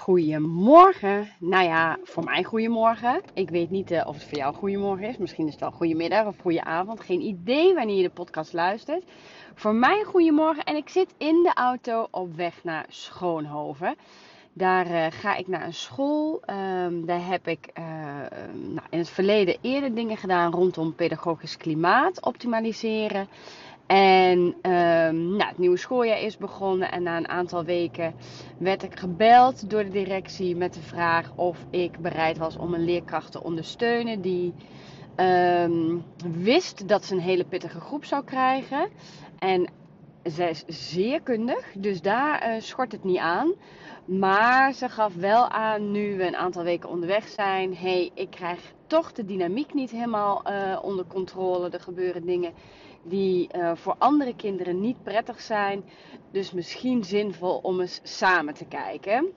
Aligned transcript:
Goedemorgen. 0.00 1.28
Nou 1.38 1.64
ja, 1.64 1.98
voor 2.02 2.24
mij 2.24 2.44
goedemorgen. 2.44 3.20
Ik 3.34 3.50
weet 3.50 3.70
niet 3.70 3.90
uh, 3.90 4.06
of 4.06 4.14
het 4.14 4.24
voor 4.24 4.38
jou 4.38 4.54
goedemorgen 4.54 5.08
is. 5.08 5.16
Misschien 5.16 5.46
is 5.46 5.52
het 5.52 5.60
wel 5.60 5.70
goedemiddag 5.70 6.26
of 6.26 6.36
goedenavond. 6.38 7.00
Geen 7.00 7.20
idee 7.20 7.74
wanneer 7.74 7.96
je 7.96 8.02
de 8.02 8.10
podcast 8.10 8.52
luistert. 8.52 9.04
Voor 9.54 9.74
mij 9.74 10.02
goedemorgen. 10.06 10.64
En 10.64 10.76
ik 10.76 10.88
zit 10.88 11.14
in 11.18 11.42
de 11.42 11.52
auto 11.54 12.08
op 12.10 12.36
weg 12.36 12.64
naar 12.64 12.84
Schoonhoven. 12.88 13.96
Daar 14.52 14.86
uh, 14.86 15.06
ga 15.10 15.36
ik 15.36 15.48
naar 15.48 15.64
een 15.64 15.74
school. 15.74 16.42
Um, 16.84 17.06
daar 17.06 17.26
heb 17.26 17.48
ik 17.48 17.70
uh, 17.78 17.84
nou, 18.52 18.86
in 18.90 18.98
het 18.98 19.08
verleden 19.08 19.56
eerder 19.60 19.94
dingen 19.94 20.16
gedaan 20.16 20.52
rondom 20.52 20.94
pedagogisch 20.94 21.56
klimaat 21.56 22.24
optimaliseren. 22.24 23.28
En 23.90 24.38
um, 24.38 25.36
nou, 25.36 25.48
het 25.48 25.58
nieuwe 25.58 25.76
schooljaar 25.76 26.20
is 26.20 26.36
begonnen 26.36 26.90
en 26.90 27.02
na 27.02 27.16
een 27.16 27.28
aantal 27.28 27.64
weken 27.64 28.14
werd 28.58 28.82
ik 28.82 28.98
gebeld 28.98 29.70
door 29.70 29.84
de 29.84 29.90
directie 29.90 30.56
met 30.56 30.74
de 30.74 30.80
vraag 30.80 31.32
of 31.34 31.66
ik 31.70 31.98
bereid 31.98 32.38
was 32.38 32.56
om 32.56 32.74
een 32.74 32.84
leerkracht 32.84 33.32
te 33.32 33.42
ondersteunen 33.42 34.20
die 34.20 34.54
um, 35.16 36.04
wist 36.42 36.88
dat 36.88 37.04
ze 37.04 37.14
een 37.14 37.20
hele 37.20 37.44
pittige 37.44 37.80
groep 37.80 38.04
zou 38.04 38.24
krijgen. 38.24 38.88
En 39.38 39.70
zij 40.22 40.50
is 40.50 40.64
zeer 40.66 41.20
kundig, 41.22 41.72
dus 41.78 42.02
daar 42.02 42.48
uh, 42.48 42.60
schort 42.60 42.92
het 42.92 43.04
niet 43.04 43.18
aan. 43.18 43.52
Maar 44.04 44.72
ze 44.72 44.88
gaf 44.88 45.14
wel 45.14 45.48
aan, 45.48 45.90
nu 45.90 46.16
we 46.16 46.26
een 46.26 46.36
aantal 46.36 46.62
weken 46.62 46.88
onderweg 46.88 47.28
zijn, 47.28 47.76
hey, 47.76 48.10
ik 48.14 48.30
krijg 48.30 48.60
toch 48.86 49.12
de 49.12 49.24
dynamiek 49.24 49.74
niet 49.74 49.90
helemaal 49.90 50.42
uh, 50.46 50.78
onder 50.82 51.04
controle. 51.06 51.70
Er 51.70 51.80
gebeuren 51.80 52.26
dingen 52.26 52.52
die 53.02 53.48
uh, 53.56 53.72
voor 53.74 53.94
andere 53.98 54.36
kinderen 54.36 54.80
niet 54.80 55.02
prettig 55.02 55.40
zijn. 55.40 55.84
Dus 56.30 56.52
misschien 56.52 57.04
zinvol 57.04 57.58
om 57.62 57.80
eens 57.80 58.00
samen 58.02 58.54
te 58.54 58.64
kijken. 58.64 59.32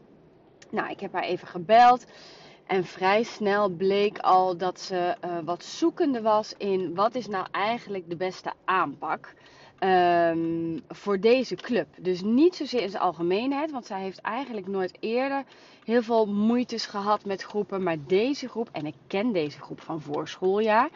Nou, 0.70 0.89
ik 0.89 0.99
heb 0.99 1.13
haar 1.13 1.23
even 1.23 1.48
gebeld. 1.48 2.05
En 2.67 2.86
vrij 2.86 3.23
snel 3.23 3.69
bleek 3.69 4.17
al 4.19 4.58
dat 4.58 4.80
ze 4.80 5.16
uh, 5.25 5.38
wat 5.44 5.64
zoekende 5.64 6.22
was 6.22 6.53
in 6.58 6.95
wat 6.95 7.16
is 7.16 7.28
nou 7.28 7.47
eigenlijk 7.52 8.09
de 8.09 8.16
beste 8.16 8.53
aanpak 8.66 9.34
um, 9.84 10.81
voor 10.88 11.20
deze 11.20 11.56
club. 11.56 11.88
Dus 12.00 12.22
niet 12.22 12.56
zozeer 12.56 12.81
in 12.81 12.89
zijn 12.89 13.03
algemeenheid, 13.03 13.72
want 13.72 13.86
zij 13.86 14.02
heeft 14.02 14.22
eigenlijk 14.22 14.67
nooit 14.67 14.98
eerder 15.00 15.44
heel 15.86 16.03
veel 16.03 16.25
moeites 16.25 16.86
gehad 16.86 17.25
met 17.25 17.42
groepen. 17.42 17.84
Maar 17.84 17.98
deze 18.08 18.50
groep, 18.50 18.70
en 18.72 18.86
ik 18.86 18.95
ken 19.08 19.31
deze 19.31 19.59
groep 19.59 19.81
van 19.81 20.02
voor 20.02 20.28
schooljaar, 20.28 20.90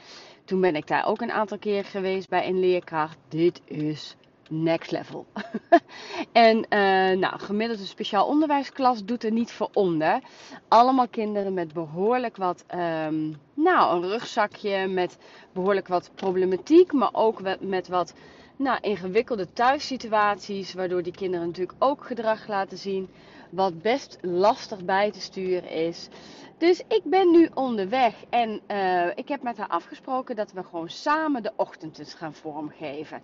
toen 0.46 0.62
ben 0.62 0.76
ik 0.76 0.88
daar 0.88 1.06
ook 1.06 1.22
een 1.22 1.32
aantal 1.32 1.58
keer 1.58 1.86
geweest 1.86 2.30
bij 2.30 2.48
een 2.48 2.60
leerkracht. 2.60 3.18
Dit 3.28 3.62
is 3.66 4.16
next 4.50 4.92
level. 4.92 5.26
en 6.32 6.58
uh, 6.58 7.20
nou, 7.20 7.40
gemiddeld 7.40 7.80
een 7.80 7.86
speciaal 7.86 8.28
onderwijsklas 8.28 9.06
doet 9.06 9.24
er 9.24 9.32
niet 9.32 9.52
voor 9.52 9.70
onder. 9.74 10.20
Allemaal 10.68 11.08
kinderen 11.08 11.54
met 11.54 11.74
behoorlijk 11.74 12.38
wat, 12.38 12.66
um, 12.76 13.36
nou, 13.54 13.96
een 13.96 14.10
rugzakje 14.10 14.88
met 14.88 15.18
behoorlijk 15.54 15.88
wat 15.88 16.12
problematiek, 16.16 16.92
maar 16.92 17.14
ook 17.14 17.42
met 17.60 17.88
wat 17.88 18.14
nou, 18.58 18.78
ingewikkelde 18.82 19.54
thuissituaties, 19.54 20.74
waardoor 20.74 21.04
die 21.04 21.14
kinderen 21.14 21.48
natuurlijk 21.48 21.84
ook 21.84 22.06
gedrag 22.06 22.48
laten 22.48 22.78
zien, 22.78 23.10
wat 23.50 23.82
best 23.82 24.18
lastig 24.22 24.86
bij 24.86 25.12
te 25.12 25.22
sturen 25.22 25.70
is. 25.70 26.10
Dus 26.58 26.84
ik 26.88 27.02
ben 27.04 27.32
nu 27.32 27.50
onderweg 27.54 28.16
en 28.30 28.62
uh, 28.68 29.08
ik 29.16 29.28
heb 29.28 29.42
met 29.42 29.58
haar 29.58 29.68
afgesproken 29.68 30.36
dat 30.36 30.52
we 30.52 30.64
gewoon 30.64 30.90
samen 30.90 31.44
de 31.44 31.52
ochtendjes 31.56 32.14
gaan 32.14 32.34
vormgeven. 32.34 33.22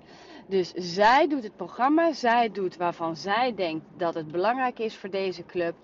Dus 0.48 0.72
zij 0.76 1.28
doet 1.28 1.44
het 1.44 1.56
programma, 1.56 2.14
zij 2.14 2.52
doet 2.52 2.78
waarvan 2.78 3.16
zij 3.16 3.56
denkt 3.56 3.86
dat 3.98 4.14
het 4.14 4.31
belangrijk 4.31 4.80
is 4.80 4.98
voor 4.98 5.09
deze 5.09 5.45
club. 5.45 5.76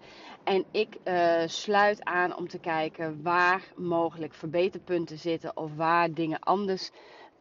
En 0.44 0.66
ik 0.72 0.98
uh, 1.04 1.42
sluit 1.46 2.04
aan 2.04 2.38
om 2.38 2.48
te 2.48 2.60
kijken 2.60 3.20
waar 3.24 3.64
mogelijk 3.76 4.34
verbeterpunten 4.34 5.18
zitten 5.18 5.58
of 5.58 5.76
waar 5.76 6.14
dingen 6.14 6.40
anders 6.40 6.92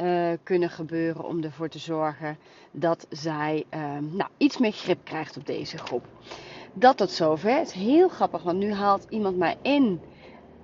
uh, 0.03 0.33
kunnen 0.43 0.71
gebeuren 0.71 1.25
om 1.25 1.43
ervoor 1.43 1.69
te 1.69 1.79
zorgen 1.79 2.39
dat 2.71 3.07
zij 3.11 3.65
uh, 3.75 3.81
nou, 4.01 4.31
iets 4.37 4.59
meer 4.59 4.73
grip 4.73 4.99
krijgt 5.05 5.37
op 5.37 5.47
deze 5.47 5.79
groep. 5.79 6.05
Dat 6.73 6.97
tot 6.97 7.11
zover. 7.11 7.57
Het 7.57 7.67
is 7.67 7.73
heel 7.73 8.09
grappig, 8.09 8.43
want 8.43 8.59
nu 8.59 8.73
haalt 8.73 9.07
iemand 9.09 9.37
mij 9.37 9.57
in. 9.63 10.01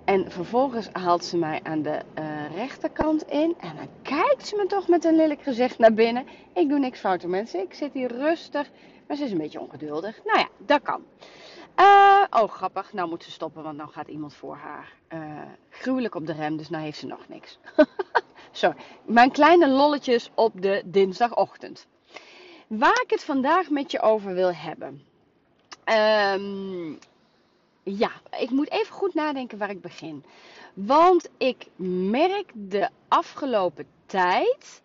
En 0.04 0.30
vervolgens 0.30 0.88
haalt 0.92 1.24
ze 1.24 1.36
mij 1.36 1.60
aan 1.62 1.82
de 1.82 2.00
uh, 2.18 2.56
rechterkant 2.56 3.22
in. 3.22 3.54
En 3.60 3.76
dan 3.76 3.88
kijkt 4.02 4.46
ze 4.46 4.56
me 4.56 4.66
toch 4.66 4.88
met 4.88 5.04
een 5.04 5.16
lelijk 5.16 5.42
gezicht 5.42 5.78
naar 5.78 5.94
binnen. 5.94 6.26
Ik 6.52 6.68
doe 6.68 6.78
niks 6.78 7.00
fout, 7.00 7.26
mensen. 7.26 7.60
Ik 7.60 7.74
zit 7.74 7.92
hier 7.92 8.12
rustig. 8.12 8.70
Maar 9.06 9.16
ze 9.16 9.24
is 9.24 9.32
een 9.32 9.38
beetje 9.38 9.60
ongeduldig. 9.60 10.20
Nou 10.24 10.38
ja, 10.38 10.48
dat 10.58 10.82
kan. 10.82 11.02
Uh, 11.80 12.24
oh, 12.30 12.48
grappig. 12.48 12.92
Nou 12.92 13.08
moet 13.08 13.24
ze 13.24 13.30
stoppen, 13.30 13.62
want 13.62 13.78
dan 13.78 13.88
gaat 13.88 14.08
iemand 14.08 14.34
voor 14.34 14.56
haar 14.56 14.92
gruwelijk 15.70 16.14
op 16.14 16.26
de 16.26 16.32
rem. 16.32 16.56
Dus 16.56 16.70
nou 16.70 16.84
heeft 16.84 16.98
ze 16.98 17.06
nog 17.06 17.28
niks. 17.28 17.58
Sorry, 18.56 18.76
mijn 19.04 19.30
kleine 19.30 19.68
lolletjes 19.68 20.30
op 20.34 20.62
de 20.62 20.82
dinsdagochtend. 20.84 21.86
Waar 22.66 23.00
ik 23.02 23.10
het 23.10 23.24
vandaag 23.24 23.70
met 23.70 23.90
je 23.90 24.00
over 24.00 24.34
wil 24.34 24.54
hebben. 24.54 25.02
Um, 25.84 26.98
ja, 27.82 28.10
ik 28.38 28.50
moet 28.50 28.70
even 28.70 28.94
goed 28.94 29.14
nadenken 29.14 29.58
waar 29.58 29.70
ik 29.70 29.80
begin. 29.80 30.24
Want 30.74 31.28
ik 31.36 31.66
merk 32.10 32.50
de 32.54 32.88
afgelopen 33.08 33.86
tijd 34.06 34.82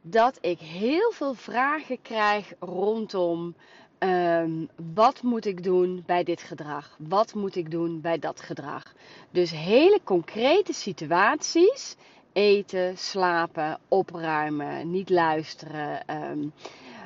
dat 0.00 0.38
ik 0.40 0.58
heel 0.58 1.10
veel 1.12 1.34
vragen 1.34 2.02
krijg 2.02 2.52
rondom 2.58 3.54
um, 3.98 4.68
wat 4.94 5.22
moet 5.22 5.44
ik 5.44 5.62
doen 5.62 6.02
bij 6.06 6.24
dit 6.24 6.42
gedrag? 6.42 6.96
Wat 6.98 7.34
moet 7.34 7.56
ik 7.56 7.70
doen 7.70 8.00
bij 8.00 8.18
dat 8.18 8.40
gedrag? 8.40 8.92
Dus 9.30 9.50
hele 9.50 10.00
concrete 10.04 10.72
situaties 10.72 11.96
eten, 12.38 12.98
slapen, 12.98 13.78
opruimen, 13.88 14.90
niet 14.90 15.10
luisteren. 15.10 16.02
Um, 16.30 16.52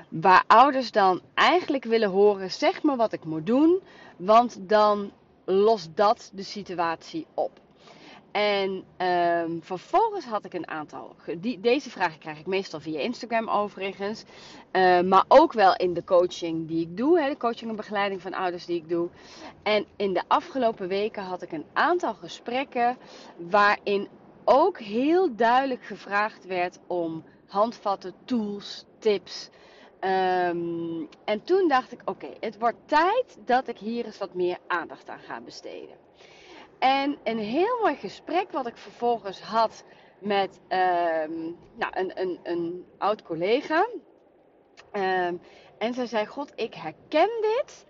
waar 0.09 0.45
ouders 0.47 0.91
dan 0.91 1.21
eigenlijk 1.35 1.85
willen 1.85 2.11
horen: 2.11 2.51
zeg 2.51 2.83
me 2.83 2.97
wat 2.97 3.13
ik 3.13 3.25
moet 3.25 3.47
doen, 3.47 3.81
want 4.17 4.59
dan 4.61 5.11
lost 5.45 5.97
dat 5.97 6.31
de 6.35 6.43
situatie 6.43 7.27
op. 7.35 7.61
En 8.33 8.85
um, 8.99 9.61
vervolgens 9.63 10.25
had 10.25 10.45
ik 10.45 10.55
een 10.55 10.69
aantal. 10.69 11.17
Deze 11.59 11.91
vragen 11.91 12.19
krijg 12.19 12.39
ik 12.39 12.47
meestal 12.47 12.81
via 12.81 13.01
Instagram 13.01 13.49
overigens. 13.49 14.25
Uh, 14.73 15.01
maar 15.01 15.25
ook 15.29 15.53
wel 15.53 15.77
in 15.77 15.95
de 15.95 16.05
coaching 16.05 16.69
die 16.69 16.81
ik 16.81 16.97
doe. 16.97 17.21
Hè, 17.21 17.29
de 17.29 17.37
coaching 17.37 17.71
en 17.71 17.77
begeleiding 17.77 18.23
van 18.23 18.35
ouders 18.35 18.67
die 18.67 18.77
ik 18.77 18.89
doe. 18.89 19.09
En 19.63 19.87
in 19.97 20.13
de 20.13 20.23
afgelopen 20.27 20.89
weken 20.89 21.23
had 21.23 21.43
ik 21.43 21.53
een 21.53 21.67
aantal 21.73 22.15
gesprekken. 22.15 22.97
Waarin 23.37 24.09
ook 24.45 24.79
heel 24.79 25.37
duidelijk 25.37 25.85
gevraagd 25.85 26.47
werd 26.47 26.79
om 26.87 27.25
handvatten, 27.47 28.15
tools, 28.25 28.85
tips. 28.99 29.51
Um, 30.01 31.09
en 31.25 31.43
toen 31.45 31.69
dacht 31.69 31.93
ik: 31.93 32.01
oké, 32.05 32.29
het 32.41 32.59
wordt 32.59 32.79
tijd 32.85 33.39
dat 33.45 33.69
ik 33.69 33.79
hier 33.79 34.05
eens 34.05 34.19
wat 34.19 34.35
meer 34.35 34.59
aandacht 34.67 35.09
aan 35.09 35.19
ga 35.19 35.41
besteden. 35.41 35.97
En 36.79 37.19
een 37.25 37.39
heel 37.39 37.79
mooi 37.81 37.97
gesprek 37.97 38.53
wat 38.53 38.67
ik 38.67 38.77
vervolgens 38.77 39.41
had 39.41 39.85
met 40.19 40.61
um, 40.69 41.57
nou, 41.75 41.93
een, 41.99 42.21
een, 42.21 42.39
een 42.43 42.87
oud 42.99 43.23
collega. 43.23 43.89
Um, 44.93 45.41
en 45.79 45.95
zij 45.95 46.07
zei: 46.07 46.27
God, 46.27 46.53
ik 46.55 46.75
herken 46.75 47.31
dit. 47.41 47.87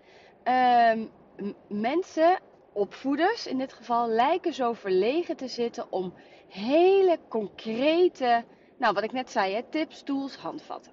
mensen, 1.67 2.39
opvoeders 2.73 3.47
in 3.47 3.57
dit 3.57 3.73
geval, 3.73 4.07
lijken 4.07 4.53
zo 4.53 4.73
verlegen 4.73 5.35
te 5.35 5.47
zitten 5.47 5.91
om 5.91 6.13
hele 6.53 7.19
concrete, 7.27 8.43
nou 8.77 8.93
wat 8.93 9.03
ik 9.03 9.11
net 9.11 9.31
zei, 9.31 9.53
hè, 9.53 9.63
tips, 9.69 10.03
tools, 10.03 10.35
handvatten. 10.35 10.91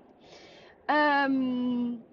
Um, 0.86 2.04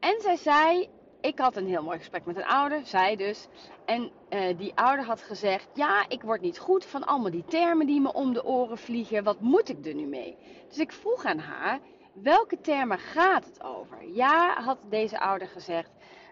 en 0.00 0.20
zij 0.20 0.36
zei, 0.36 0.88
ik 1.20 1.38
had 1.38 1.56
een 1.56 1.66
heel 1.66 1.82
mooi 1.82 1.98
gesprek 1.98 2.24
met 2.24 2.36
een 2.36 2.46
ouder, 2.46 2.86
zij 2.86 3.16
dus. 3.16 3.48
En 3.84 4.10
uh, 4.30 4.58
die 4.58 4.72
ouder 4.74 5.04
had 5.04 5.22
gezegd, 5.22 5.68
ja, 5.74 6.08
ik 6.08 6.22
word 6.22 6.40
niet 6.40 6.58
goed 6.58 6.84
van 6.84 7.04
allemaal 7.04 7.30
die 7.30 7.44
termen 7.44 7.86
die 7.86 8.00
me 8.00 8.12
om 8.12 8.32
de 8.32 8.44
oren 8.44 8.78
vliegen. 8.78 9.24
Wat 9.24 9.40
moet 9.40 9.68
ik 9.68 9.86
er 9.86 9.94
nu 9.94 10.06
mee? 10.06 10.36
Dus 10.68 10.78
ik 10.78 10.92
vroeg 10.92 11.24
aan 11.24 11.38
haar, 11.38 11.80
welke 12.12 12.60
termen 12.60 12.98
gaat 12.98 13.44
het 13.44 13.62
over? 13.62 13.98
Ja, 14.12 14.62
had 14.62 14.78
deze 14.88 15.20
ouder 15.20 15.48
gezegd, 15.48 15.90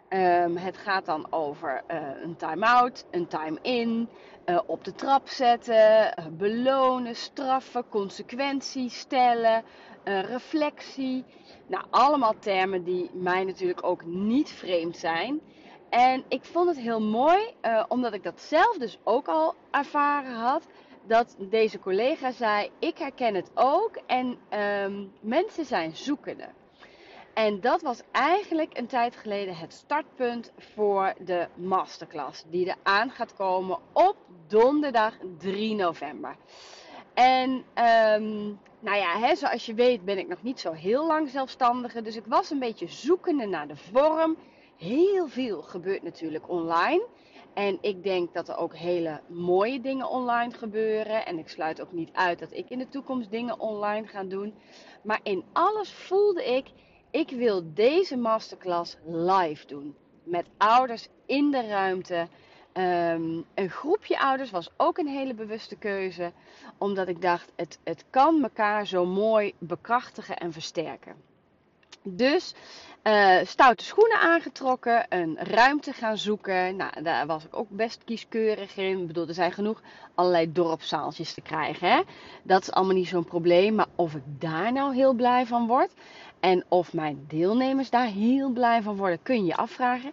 Um, 0.09 0.56
het 0.56 0.77
gaat 0.77 1.06
dan 1.06 1.27
over 1.31 1.83
uh, 1.91 1.97
een 2.23 2.37
time-out, 2.37 3.05
een 3.11 3.27
time-in, 3.27 4.09
uh, 4.47 4.61
op 4.67 4.85
de 4.85 4.93
trap 4.93 5.29
zetten, 5.29 6.15
uh, 6.19 6.27
belonen, 6.31 7.17
straffen, 7.17 7.89
consequentie 7.89 8.89
stellen, 8.91 9.65
reflectie. 10.05 11.25
Nou, 11.67 11.85
allemaal 11.91 12.35
termen 12.39 12.85
die 12.85 13.11
mij 13.12 13.45
natuurlijk 13.45 13.85
ook 13.85 14.05
niet 14.05 14.51
vreemd 14.51 14.97
zijn. 14.97 15.41
En 15.89 16.25
ik 16.29 16.45
vond 16.45 16.69
het 16.69 16.79
heel 16.79 17.01
mooi, 17.01 17.55
omdat 17.89 18.12
ik 18.12 18.23
dat 18.23 18.41
zelf 18.41 18.77
dus 18.79 18.99
ook 19.05 19.27
al 19.29 19.55
ervaren 19.71 20.35
had, 20.35 20.67
dat 21.06 21.37
deze 21.39 21.79
collega 21.79 22.31
zei: 22.31 22.71
Ik 22.79 22.99
herken 22.99 23.35
het 23.35 23.51
ook 23.55 23.99
en 24.06 24.39
um, 24.85 25.12
mensen 25.21 25.65
zijn 25.65 25.97
zoekende. 25.97 26.49
En 27.34 27.60
dat 27.60 27.82
was 27.82 28.02
eigenlijk 28.12 28.78
een 28.78 28.86
tijd 28.86 29.16
geleden 29.16 29.56
het 29.56 29.72
startpunt 29.72 30.52
voor 30.58 31.14
de 31.25 31.48
masterclass. 31.54 32.44
Die 32.50 32.69
er 32.69 32.76
aan 32.82 33.10
gaat 33.10 33.34
komen 33.34 33.78
op 33.92 34.16
donderdag 34.46 35.14
3 35.38 35.75
november. 35.75 36.36
En 37.14 37.50
um, 37.50 38.58
nou 38.81 38.96
ja, 38.96 39.19
hè, 39.19 39.34
zoals 39.34 39.66
je 39.66 39.75
weet 39.75 40.04
ben 40.04 40.19
ik 40.19 40.28
nog 40.28 40.42
niet 40.42 40.60
zo 40.60 40.72
heel 40.72 41.06
lang 41.06 41.28
zelfstandige. 41.28 42.02
Dus 42.02 42.16
ik 42.16 42.25
was 42.26 42.50
een 42.50 42.58
beetje 42.58 42.88
zoekende 42.88 43.46
naar 43.46 43.69
de 43.69 43.76
vorm. 43.76 44.36
Heel 44.76 45.28
veel 45.28 45.62
gebeurt 45.62 46.02
natuurlijk 46.02 46.48
online. 46.48 47.06
En 47.54 47.78
ik 47.81 48.02
denk 48.02 48.34
dat 48.34 48.48
er 48.48 48.56
ook 48.56 48.76
hele 48.76 49.20
mooie 49.26 49.81
dingen 49.81 50.08
online 50.08 50.52
gebeuren. 50.52 51.26
En 51.26 51.38
ik 51.38 51.48
sluit 51.48 51.81
ook 51.81 51.92
niet 51.92 52.10
uit 52.12 52.38
dat 52.38 52.52
ik 52.52 52.69
in 52.69 52.78
de 52.78 52.88
toekomst 52.88 53.31
dingen 53.31 53.60
online 53.60 54.06
ga 54.06 54.25
doen. 54.25 54.54
Maar 55.02 55.20
in 55.22 55.44
alles 55.52 55.92
voelde 55.92 56.44
ik, 56.44 56.66
ik 57.14 57.31
wil 57.31 57.62
deze 57.75 58.16
masterclass 58.16 58.96
live 59.06 59.66
doen. 59.66 59.94
Met 60.22 60.46
ouders 60.56 61.08
in 61.26 61.50
de 61.50 61.66
ruimte. 61.66 62.28
Um, 62.72 63.44
een 63.55 63.70
groepje 63.70 64.20
ouders 64.20 64.50
was 64.50 64.70
ook 64.76 64.99
een 64.99 65.06
hele 65.06 65.34
bewuste 65.34 65.76
keuze. 65.76 66.32
Omdat 66.78 67.08
ik 67.08 67.22
dacht, 67.22 67.52
het, 67.56 67.78
het 67.84 68.05
kan 68.11 68.43
elkaar 68.43 68.87
zo 68.87 69.05
mooi 69.05 69.55
bekrachtigen 69.58 70.37
en 70.37 70.52
versterken. 70.52 71.14
Dus 72.06 72.55
uh, 73.05 73.39
stoute 73.45 73.85
schoenen 73.85 74.19
aangetrokken, 74.19 75.06
een 75.09 75.37
ruimte 75.39 75.93
gaan 75.93 76.19
zoeken. 76.19 76.77
Nou, 76.77 77.03
daar 77.03 77.27
was 77.27 77.45
ik 77.45 77.56
ook 77.56 77.69
best 77.69 78.05
kieskeurig 78.05 78.77
in. 78.77 79.01
Ik 79.01 79.06
bedoel, 79.06 79.29
er 79.29 79.35
zijn 79.35 79.53
genoeg 79.53 79.83
allerlei 80.15 80.53
dorpszaaltjes 80.53 81.35
te 81.35 81.41
krijgen. 81.41 81.89
Hè? 81.89 82.01
Dat 82.43 82.62
is 82.62 82.73
allemaal 82.73 82.95
niet 82.95 83.09
zo'n 83.09 83.25
probleem. 83.25 83.75
Maar 83.75 83.87
of 83.95 84.15
ik 84.15 84.23
daar 84.27 84.73
nou 84.73 84.95
heel 84.95 85.12
blij 85.12 85.47
van 85.47 85.67
word 85.67 85.93
en 86.41 86.65
of 86.69 86.93
mijn 86.93 87.25
deelnemers 87.29 87.91
daar 87.91 88.06
heel 88.06 88.51
blij 88.51 88.83
van 88.83 88.97
worden, 88.97 89.23
kun 89.23 89.45
je 89.45 89.56
afvragen. 89.56 90.12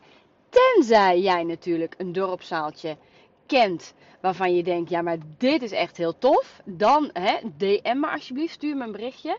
Tenzij 0.50 1.20
jij 1.20 1.44
natuurlijk 1.44 1.96
een 1.98 2.12
dorpszaaltje 2.12 2.98
kent 3.46 3.94
waarvan 4.22 4.56
je 4.56 4.64
denkt, 4.64 4.90
ja, 4.90 5.02
maar 5.02 5.18
dit 5.38 5.62
is 5.62 5.72
echt 5.72 5.98
heel 5.98 6.18
tof. 6.18 6.62
Dan 6.66 7.10
hè, 7.14 7.38
DM 7.58 8.00
me 8.00 8.08
alsjeblieft, 8.08 8.54
stuur 8.54 8.76
me 8.76 8.84
een 8.84 8.92
berichtje. 8.92 9.38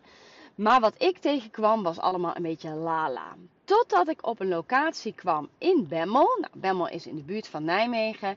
Maar 0.54 0.80
wat 0.80 1.02
ik 1.02 1.18
tegenkwam 1.18 1.82
was 1.82 1.98
allemaal 1.98 2.36
een 2.36 2.42
beetje 2.42 2.70
lala. 2.70 3.36
Totdat 3.64 4.08
ik 4.08 4.26
op 4.26 4.40
een 4.40 4.48
locatie 4.48 5.12
kwam 5.12 5.48
in 5.58 5.86
Bemmel. 5.88 6.38
Nou, 6.40 6.52
Bemmel 6.52 6.88
is 6.88 7.06
in 7.06 7.16
de 7.16 7.22
buurt 7.22 7.48
van 7.48 7.64
Nijmegen. 7.64 8.36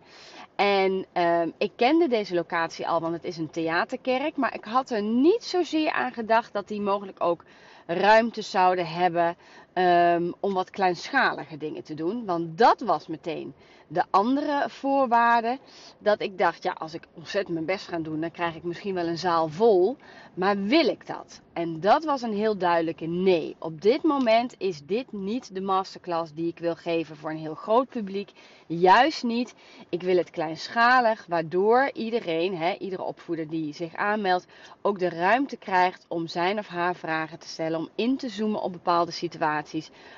En 0.56 1.06
uh, 1.14 1.42
ik 1.58 1.72
kende 1.76 2.08
deze 2.08 2.36
locatie 2.36 2.88
al, 2.88 3.00
want 3.02 3.14
het 3.14 3.24
is 3.24 3.38
een 3.38 3.50
theaterkerk. 3.50 4.36
Maar 4.36 4.54
ik 4.54 4.64
had 4.64 4.90
er 4.90 5.02
niet 5.02 5.44
zozeer 5.44 5.92
aan 5.92 6.14
gedacht 6.14 6.54
dat 6.54 6.68
die 6.68 6.82
mogelijk 6.82 7.24
ook 7.24 7.44
ruimte 7.88 8.42
zouden 8.42 8.88
hebben 8.88 9.36
um, 9.78 10.34
om 10.40 10.54
wat 10.54 10.70
kleinschalige 10.70 11.58
dingen 11.58 11.84
te 11.84 11.94
doen. 11.94 12.26
Want 12.26 12.58
dat 12.58 12.82
was 12.82 13.08
meteen 13.08 13.54
de 13.88 14.04
andere 14.10 14.70
voorwaarde. 14.70 15.58
Dat 16.00 16.22
ik 16.22 16.38
dacht, 16.38 16.64
ja, 16.64 16.72
als 16.72 16.94
ik 16.94 17.08
ontzettend 17.14 17.54
mijn 17.54 17.66
best 17.66 17.88
ga 17.88 18.00
doen, 18.00 18.22
dan 18.22 18.32
krijg 18.32 18.56
ik 18.56 18.64
misschien 18.64 18.94
wel 18.94 19.08
een 19.08 19.18
zaal 19.18 19.48
vol. 19.48 19.98
Maar 20.34 20.62
wil 20.62 20.88
ik 20.88 21.08
dat? 21.08 21.42
En 21.54 21.80
dat 21.80 22.04
was 22.04 22.22
een 22.22 22.34
heel 22.34 22.58
duidelijke 22.58 23.06
nee. 23.06 23.56
Op 23.60 23.82
dit 23.82 24.04
moment 24.04 24.56
is 24.58 24.82
dit 24.86 25.12
niet 25.12 25.56
de 25.56 25.62
masterclass 25.62 26.34
die 26.34 26.48
ik 26.48 26.60
wil 26.60 26.76
geven 26.76 27.18
voor 27.18 27.30
een 27.30 27.38
heel 27.38 27.56
groot 27.56 27.90
publiek. 27.90 28.32
Juist 28.68 29.24
niet. 29.24 29.56
Ik 29.90 30.02
wil 30.02 30.18
het 30.18 30.30
kleinschalig, 30.30 31.26
waardoor 31.28 31.90
iedereen, 31.94 32.58
hè, 32.58 32.74
iedere 32.74 33.04
opvoeder 33.04 33.48
die 33.48 33.74
zich 33.74 33.96
aanmeldt, 33.96 34.48
ook 34.82 35.00
de 35.00 35.10
ruimte 35.10 35.58
krijgt 35.58 36.06
om 36.08 36.28
zijn 36.28 36.60
of 36.60 36.68
haar 36.68 36.96
vragen 36.96 37.40
te 37.40 37.48
stellen, 37.48 37.80
om 37.80 37.90
in 37.96 38.18
te 38.18 38.30
zoomen 38.30 38.62
op 38.62 38.72
bepaalde 38.72 39.12
situaties. 39.12 39.65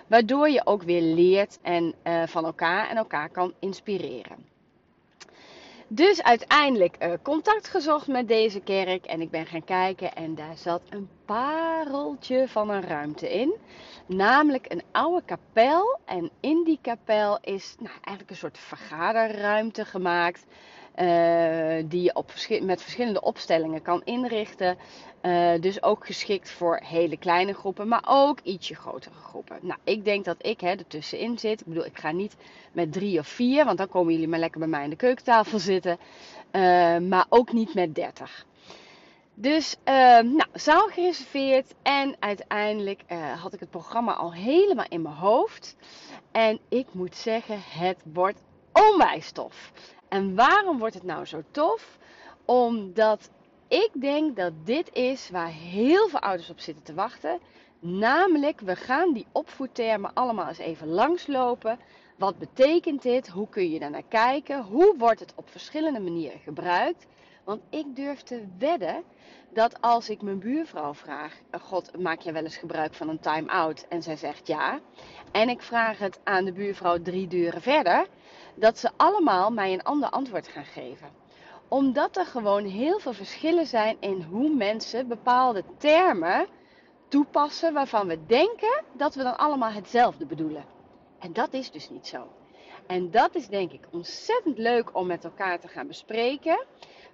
Waardoor 0.07 0.49
je 0.49 0.65
ook 0.65 0.83
weer 0.83 1.01
leert 1.01 1.59
en, 1.61 1.93
uh, 2.03 2.23
van 2.27 2.45
elkaar 2.45 2.89
en 2.89 2.97
elkaar 2.97 3.29
kan 3.29 3.53
inspireren. 3.59 4.45
Dus 5.89 6.23
uiteindelijk 6.23 6.95
uh, 7.03 7.13
contact 7.23 7.67
gezocht 7.67 8.07
met 8.07 8.27
deze 8.27 8.59
kerk 8.59 9.05
en 9.05 9.21
ik 9.21 9.29
ben 9.29 9.45
gaan 9.45 9.63
kijken 9.63 10.15
en 10.15 10.35
daar 10.35 10.57
zat 10.57 10.81
een 10.89 11.09
pareltje 11.25 12.47
van 12.47 12.69
een 12.69 12.81
ruimte 12.81 13.33
in. 13.33 13.55
Namelijk 14.05 14.71
een 14.71 14.83
oude 14.91 15.21
kapel 15.25 15.99
en 16.05 16.31
in 16.39 16.63
die 16.63 16.79
kapel 16.81 17.37
is 17.41 17.75
nou, 17.79 17.93
eigenlijk 17.93 18.29
een 18.29 18.35
soort 18.35 18.57
vergaderruimte 18.57 19.85
gemaakt. 19.85 20.45
Uh, 20.99 21.83
die 21.85 22.01
je 22.01 22.15
op, 22.15 22.31
met 22.61 22.81
verschillende 22.81 23.21
opstellingen 23.21 23.81
kan 23.81 24.01
inrichten. 24.03 24.77
Uh, 25.21 25.51
dus 25.59 25.83
ook 25.83 26.05
geschikt 26.05 26.51
voor 26.51 26.81
hele 26.83 27.17
kleine 27.17 27.53
groepen, 27.53 27.87
maar 27.87 28.03
ook 28.05 28.39
ietsje 28.43 28.75
grotere 28.75 29.15
groepen. 29.15 29.59
Nou, 29.61 29.79
ik 29.83 30.05
denk 30.05 30.25
dat 30.25 30.35
ik 30.39 30.61
hè, 30.61 30.69
ertussenin 30.69 31.39
zit. 31.39 31.59
Ik 31.59 31.65
bedoel, 31.65 31.85
ik 31.85 31.97
ga 31.97 32.11
niet 32.11 32.35
met 32.71 32.93
drie 32.93 33.19
of 33.19 33.27
vier, 33.27 33.65
want 33.65 33.77
dan 33.77 33.89
komen 33.89 34.13
jullie 34.13 34.27
maar 34.27 34.39
lekker 34.39 34.59
bij 34.59 34.69
mij 34.69 34.83
aan 34.83 34.89
de 34.89 34.95
keukentafel 34.95 35.59
zitten. 35.59 35.97
Uh, 36.51 36.97
maar 36.97 37.25
ook 37.29 37.51
niet 37.51 37.73
met 37.73 37.95
dertig. 37.95 38.45
Dus, 39.33 39.75
nou, 39.85 40.45
zaal 40.53 40.87
gereserveerd. 40.87 41.73
En 41.83 42.15
uiteindelijk 42.19 43.01
had 43.41 43.53
ik 43.53 43.59
het 43.59 43.69
programma 43.69 44.13
al 44.13 44.33
helemaal 44.33 44.85
in 44.89 45.01
mijn 45.01 45.15
hoofd. 45.15 45.75
En 46.31 46.59
ik 46.69 46.87
moet 46.91 47.15
zeggen, 47.15 47.59
het 47.61 47.97
wordt 48.13 48.41
onwijs 48.73 49.31
tof. 49.31 49.71
En 50.09 50.35
waarom 50.35 50.79
wordt 50.79 50.93
het 50.93 51.03
nou 51.03 51.25
zo 51.25 51.41
tof? 51.51 51.97
Omdat 52.45 53.29
ik 53.67 53.89
denk 53.93 54.35
dat 54.35 54.53
dit 54.63 54.93
is 54.93 55.29
waar 55.29 55.51
heel 55.51 56.07
veel 56.07 56.19
ouders 56.19 56.49
op 56.49 56.59
zitten 56.59 56.83
te 56.83 56.93
wachten. 56.93 57.39
Namelijk, 57.79 58.59
we 58.59 58.75
gaan 58.75 59.13
die 59.13 59.27
opvoedtermen 59.31 60.13
allemaal 60.13 60.47
eens 60.47 60.57
even 60.57 60.87
langslopen. 60.87 61.79
Wat 62.17 62.37
betekent 62.37 63.01
dit? 63.01 63.27
Hoe 63.27 63.49
kun 63.49 63.69
je 63.69 63.79
daar 63.79 63.89
naar 63.89 64.07
kijken? 64.07 64.63
Hoe 64.63 64.95
wordt 64.97 65.19
het 65.19 65.33
op 65.35 65.49
verschillende 65.49 65.99
manieren 65.99 66.39
gebruikt? 66.39 67.05
Want 67.43 67.61
ik 67.69 67.95
durf 67.95 68.21
te 68.21 68.43
wedden 68.57 69.03
dat 69.53 69.81
als 69.81 70.09
ik 70.09 70.21
mijn 70.21 70.39
buurvrouw 70.39 70.93
vraag: 70.93 71.33
God, 71.61 71.97
maak 71.99 72.21
je 72.21 72.31
wel 72.31 72.43
eens 72.43 72.57
gebruik 72.57 72.93
van 72.93 73.09
een 73.09 73.19
time-out? 73.19 73.85
En 73.89 74.03
zij 74.03 74.15
zegt 74.15 74.47
ja. 74.47 74.79
En 75.31 75.49
ik 75.49 75.61
vraag 75.61 75.97
het 75.97 76.19
aan 76.23 76.45
de 76.45 76.51
buurvrouw 76.51 77.01
drie 77.01 77.27
deuren 77.27 77.61
verder, 77.61 78.07
dat 78.57 78.77
ze 78.77 78.89
allemaal 78.97 79.51
mij 79.51 79.73
een 79.73 79.83
ander 79.83 80.09
antwoord 80.09 80.47
gaan 80.47 80.65
geven 80.65 81.25
omdat 81.67 82.17
er 82.17 82.25
gewoon 82.25 82.65
heel 82.65 82.99
veel 82.99 83.13
verschillen 83.13 83.67
zijn 83.67 83.97
in 83.99 84.21
hoe 84.21 84.55
mensen 84.55 85.07
bepaalde 85.07 85.63
termen 85.77 86.47
toepassen 87.07 87.73
waarvan 87.73 88.07
we 88.07 88.25
denken 88.25 88.83
dat 88.93 89.15
we 89.15 89.23
dan 89.23 89.37
allemaal 89.37 89.71
hetzelfde 89.71 90.25
bedoelen. 90.25 90.65
En 91.19 91.33
dat 91.33 91.53
is 91.53 91.71
dus 91.71 91.89
niet 91.89 92.07
zo. 92.07 92.27
En 92.87 93.11
dat 93.11 93.35
is 93.35 93.47
denk 93.47 93.71
ik 93.71 93.87
ontzettend 93.91 94.57
leuk 94.57 94.95
om 94.95 95.07
met 95.07 95.23
elkaar 95.23 95.59
te 95.59 95.67
gaan 95.67 95.87
bespreken. 95.87 96.65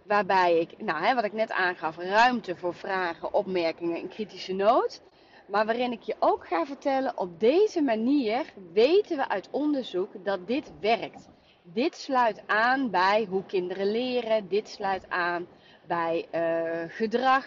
Waarbij 0.03 0.59
ik, 0.59 0.81
nou 0.81 1.03
hè, 1.03 1.15
wat 1.15 1.23
ik 1.23 1.33
net 1.33 1.51
aangaf, 1.51 1.97
ruimte 1.97 2.55
voor 2.55 2.73
vragen, 2.73 3.33
opmerkingen 3.33 3.95
en 4.01 4.07
kritische 4.07 4.53
noot. 4.53 5.01
Maar 5.45 5.65
waarin 5.65 5.91
ik 5.91 6.01
je 6.01 6.15
ook 6.19 6.47
ga 6.47 6.65
vertellen, 6.65 7.17
op 7.17 7.39
deze 7.39 7.81
manier 7.81 8.53
weten 8.73 9.17
we 9.17 9.27
uit 9.29 9.47
onderzoek 9.51 10.25
dat 10.25 10.47
dit 10.47 10.71
werkt. 10.79 11.29
Dit 11.63 11.95
sluit 11.95 12.43
aan 12.45 12.89
bij 12.89 13.27
hoe 13.29 13.45
kinderen 13.45 13.91
leren. 13.91 14.47
Dit 14.47 14.69
sluit 14.69 15.09
aan 15.09 15.47
bij 15.87 16.27
uh, 16.31 16.83
gedrag 16.87 17.45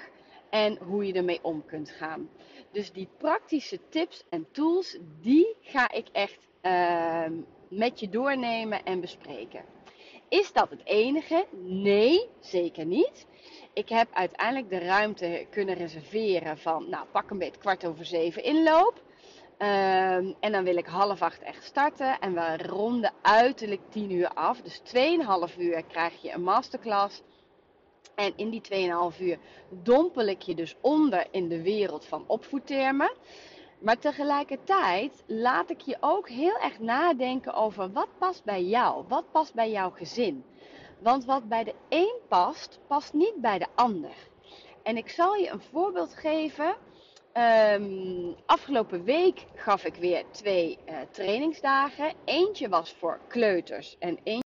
en 0.50 0.78
hoe 0.82 1.06
je 1.06 1.12
ermee 1.12 1.38
om 1.42 1.64
kunt 1.66 1.90
gaan. 1.90 2.28
Dus 2.72 2.92
die 2.92 3.08
praktische 3.18 3.80
tips 3.88 4.24
en 4.30 4.46
tools, 4.52 4.98
die 5.20 5.56
ga 5.60 5.90
ik 5.90 6.08
echt 6.12 6.48
uh, 6.62 7.24
met 7.68 8.00
je 8.00 8.08
doornemen 8.08 8.84
en 8.84 9.00
bespreken. 9.00 9.64
Is 10.28 10.52
dat 10.52 10.70
het 10.70 10.84
enige? 10.84 11.46
Nee, 11.64 12.28
zeker 12.40 12.84
niet. 12.84 13.26
Ik 13.76 13.88
heb 13.88 14.08
uiteindelijk 14.12 14.70
de 14.70 14.78
ruimte 14.78 15.46
kunnen 15.50 15.74
reserveren 15.74 16.58
van, 16.58 16.88
nou 16.88 17.06
pak 17.12 17.30
een 17.30 17.38
beetje 17.38 17.60
kwart 17.60 17.86
over 17.86 18.04
zeven 18.04 18.42
inloop. 18.42 19.02
Um, 19.58 20.34
en 20.40 20.52
dan 20.52 20.64
wil 20.64 20.76
ik 20.76 20.86
half 20.86 21.22
acht 21.22 21.42
echt 21.42 21.64
starten. 21.64 22.18
En 22.18 22.34
we 22.34 22.56
ronden 22.56 23.12
uiterlijk 23.22 23.80
10 23.88 24.10
uur 24.10 24.28
af. 24.28 24.60
Dus 24.60 24.80
2,5 25.50 25.58
uur 25.58 25.84
krijg 25.84 26.22
je 26.22 26.32
een 26.32 26.42
masterclass. 26.42 27.22
En 28.14 28.32
in 28.36 28.50
die 28.50 28.90
2,5 29.12 29.20
uur 29.20 29.38
dompel 29.70 30.26
ik 30.26 30.42
je 30.42 30.54
dus 30.54 30.76
onder 30.80 31.26
in 31.30 31.48
de 31.48 31.62
wereld 31.62 32.04
van 32.04 32.24
opvoedtermen. 32.26 33.12
Maar 33.78 33.98
tegelijkertijd 33.98 35.24
laat 35.26 35.70
ik 35.70 35.80
je 35.80 35.96
ook 36.00 36.28
heel 36.28 36.58
erg 36.58 36.78
nadenken 36.78 37.54
over 37.54 37.92
wat 37.92 38.08
past 38.18 38.44
bij 38.44 38.62
jou. 38.62 39.04
Wat 39.08 39.30
past 39.32 39.54
bij 39.54 39.70
jouw 39.70 39.90
gezin. 39.90 40.44
Want 40.98 41.24
wat 41.24 41.48
bij 41.48 41.64
de 41.64 41.74
een 41.88 42.14
past, 42.28 42.78
past 42.86 43.12
niet 43.12 43.34
bij 43.36 43.58
de 43.58 43.66
ander. 43.74 44.14
En 44.82 44.96
ik 44.96 45.08
zal 45.08 45.34
je 45.34 45.48
een 45.48 45.62
voorbeeld 45.72 46.14
geven 46.14 46.76
Um, 47.38 48.34
afgelopen 48.46 49.04
week 49.04 49.46
gaf 49.54 49.84
ik 49.84 49.94
weer 49.94 50.24
twee 50.30 50.78
uh, 50.88 50.96
trainingsdagen. 51.10 52.12
Eentje 52.24 52.68
was 52.68 52.92
voor 52.92 53.20
kleuters 53.28 53.96
en 53.98 54.18
eentje. 54.22 54.42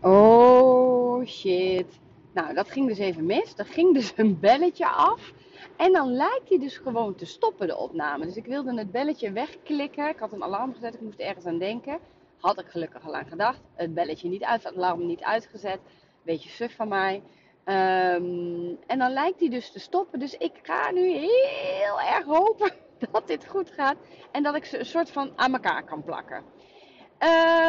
Oh 0.00 1.26
shit. 1.26 1.86
Nou, 2.32 2.54
dat 2.54 2.70
ging 2.70 2.88
dus 2.88 2.98
even 2.98 3.26
mis. 3.26 3.52
Er 3.56 3.66
ging 3.66 3.94
dus 3.94 4.12
een 4.16 4.40
belletje 4.40 4.86
af. 4.86 5.32
En 5.76 5.92
dan 5.92 6.12
lijkt 6.12 6.48
hij 6.48 6.58
dus 6.58 6.76
gewoon 6.76 7.14
te 7.14 7.26
stoppen, 7.26 7.66
de 7.66 7.76
opname. 7.76 8.24
Dus 8.24 8.36
ik 8.36 8.46
wilde 8.46 8.78
het 8.78 8.90
belletje 8.90 9.32
wegklikken. 9.32 10.08
Ik 10.08 10.18
had 10.18 10.32
een 10.32 10.44
alarm 10.44 10.72
gezet, 10.72 10.94
ik 10.94 11.00
moest 11.00 11.18
ergens 11.18 11.44
aan 11.44 11.58
denken. 11.58 11.98
Had 12.42 12.60
ik 12.60 12.66
gelukkig 12.66 13.06
al 13.06 13.14
aan 13.14 13.26
gedacht. 13.26 13.60
Het 13.74 13.94
belletje 13.94 14.28
niet 14.28 14.44
uit, 14.44 14.62
het 14.62 14.76
alarm 14.76 15.06
niet 15.06 15.22
uitgezet. 15.22 15.78
Beetje 16.22 16.48
suf 16.48 16.74
van 16.74 16.88
mij. 16.88 17.22
Ehm, 17.64 18.74
en 18.86 18.98
dan 18.98 19.12
lijkt 19.12 19.40
hij 19.40 19.48
dus 19.48 19.72
te 19.72 19.78
stoppen. 19.78 20.18
Dus 20.18 20.36
ik 20.36 20.52
ga 20.62 20.90
nu 20.90 21.12
heel 21.12 22.00
erg 22.00 22.24
hopen 22.24 22.72
dat 23.12 23.26
dit 23.26 23.46
goed 23.46 23.70
gaat. 23.70 23.96
En 24.32 24.42
dat 24.42 24.54
ik 24.54 24.64
ze 24.64 24.78
een 24.78 24.86
soort 24.86 25.10
van 25.10 25.32
aan 25.36 25.52
elkaar 25.52 25.84
kan 25.84 26.02
plakken. 26.02 26.42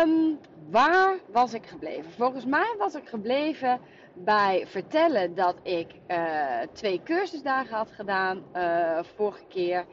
Um, 0.06 0.40
waar 0.70 1.18
was 1.32 1.54
ik 1.54 1.66
gebleven? 1.66 2.12
Volgens 2.12 2.46
mij 2.46 2.76
was 2.78 2.96
ik 2.96 3.10
gebleven 3.10 3.80
bij 4.14 4.66
vertellen 4.68 5.36
dat 5.36 5.56
ik 5.64 5.88
uh, 6.08 6.60
twee 6.72 7.02
cursusdagen 7.04 7.76
had 7.76 7.92
gedaan 7.92 8.44
uh, 8.56 9.00
vorige 9.16 9.44
keer. 9.48 9.86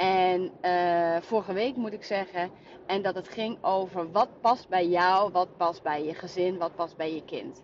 En 0.00 0.50
uh, 0.62 1.16
vorige 1.20 1.52
week 1.52 1.76
moet 1.76 1.92
ik 1.92 2.04
zeggen. 2.04 2.50
En 2.86 3.02
dat 3.02 3.14
het 3.14 3.28
ging 3.28 3.64
over 3.64 4.10
wat 4.10 4.40
past 4.40 4.68
bij 4.68 4.86
jou, 4.86 5.32
wat 5.32 5.56
past 5.56 5.82
bij 5.82 6.04
je 6.04 6.14
gezin, 6.14 6.58
wat 6.58 6.74
past 6.74 6.96
bij 6.96 7.14
je 7.14 7.24
kind. 7.24 7.62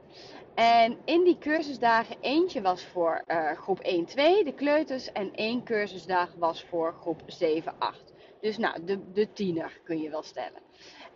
En 0.55 0.99
in 1.05 1.25
die 1.25 1.39
cursusdagen, 1.39 2.17
eentje 2.21 2.63
was 2.63 2.85
voor 2.85 3.25
groep 3.57 3.81
1, 3.81 4.05
2, 4.05 4.45
de 4.45 4.53
kleuters. 4.53 5.13
En 5.13 5.35
één 5.35 5.65
cursusdag 5.65 6.35
was 6.39 6.65
voor 6.65 6.95
groep 7.01 7.23
7, 7.27 7.75
8. 7.79 8.13
Dus 8.41 8.59
nou, 8.59 8.85
de, 8.85 9.13
de 9.13 9.33
tiener 9.33 9.81
kun 9.85 10.01
je 10.01 10.11
wel 10.11 10.23
stellen. 10.23 10.61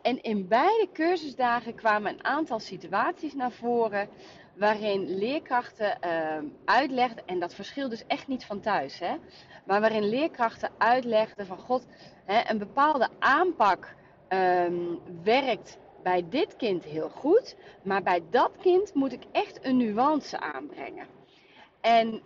En 0.03 0.23
in 0.23 0.49
beide 0.49 0.89
cursusdagen 0.93 1.75
kwamen 1.75 2.13
een 2.13 2.25
aantal 2.25 2.59
situaties 2.59 3.35
naar 3.35 3.53
voren 3.53 4.09
waarin 4.57 5.15
leerkrachten 5.19 5.99
uh, 6.05 6.51
uitlegden, 6.65 7.27
en 7.27 7.41
dat 7.41 7.55
verschilt 7.55 7.91
dus 7.91 8.07
echt 8.07 8.27
niet 8.27 8.45
van 8.45 8.61
thuis, 8.61 8.99
hè, 8.99 9.17
maar 9.65 9.81
waarin 9.81 10.09
leerkrachten 10.09 10.71
uitlegden 10.79 11.47
van 11.47 11.59
God, 11.59 11.87
hè, 12.25 12.51
een 12.51 12.59
bepaalde 12.59 13.09
aanpak 13.19 13.95
um, 14.29 14.99
werkt 15.23 15.79
bij 16.03 16.25
dit 16.29 16.57
kind 16.57 16.85
heel 16.85 17.09
goed, 17.09 17.57
maar 17.83 18.03
bij 18.03 18.23
dat 18.31 18.51
kind 18.61 18.95
moet 18.95 19.13
ik 19.13 19.23
echt 19.33 19.65
een 19.65 19.77
nuance 19.77 20.41
aanbrengen. 20.41 21.07
En 21.81 22.23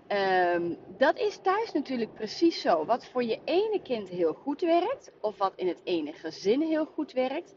um, 0.54 0.78
dat 0.98 1.18
is 1.18 1.38
thuis 1.42 1.72
natuurlijk 1.72 2.14
precies 2.14 2.60
zo. 2.60 2.84
Wat 2.84 3.06
voor 3.06 3.24
je 3.24 3.38
ene 3.44 3.80
kind 3.82 4.08
heel 4.08 4.32
goed 4.32 4.60
werkt, 4.60 5.10
of 5.20 5.38
wat 5.38 5.52
in 5.56 5.68
het 5.68 5.80
ene 5.84 6.12
gezin 6.12 6.60
heel 6.60 6.84
goed 6.84 7.12
werkt, 7.12 7.54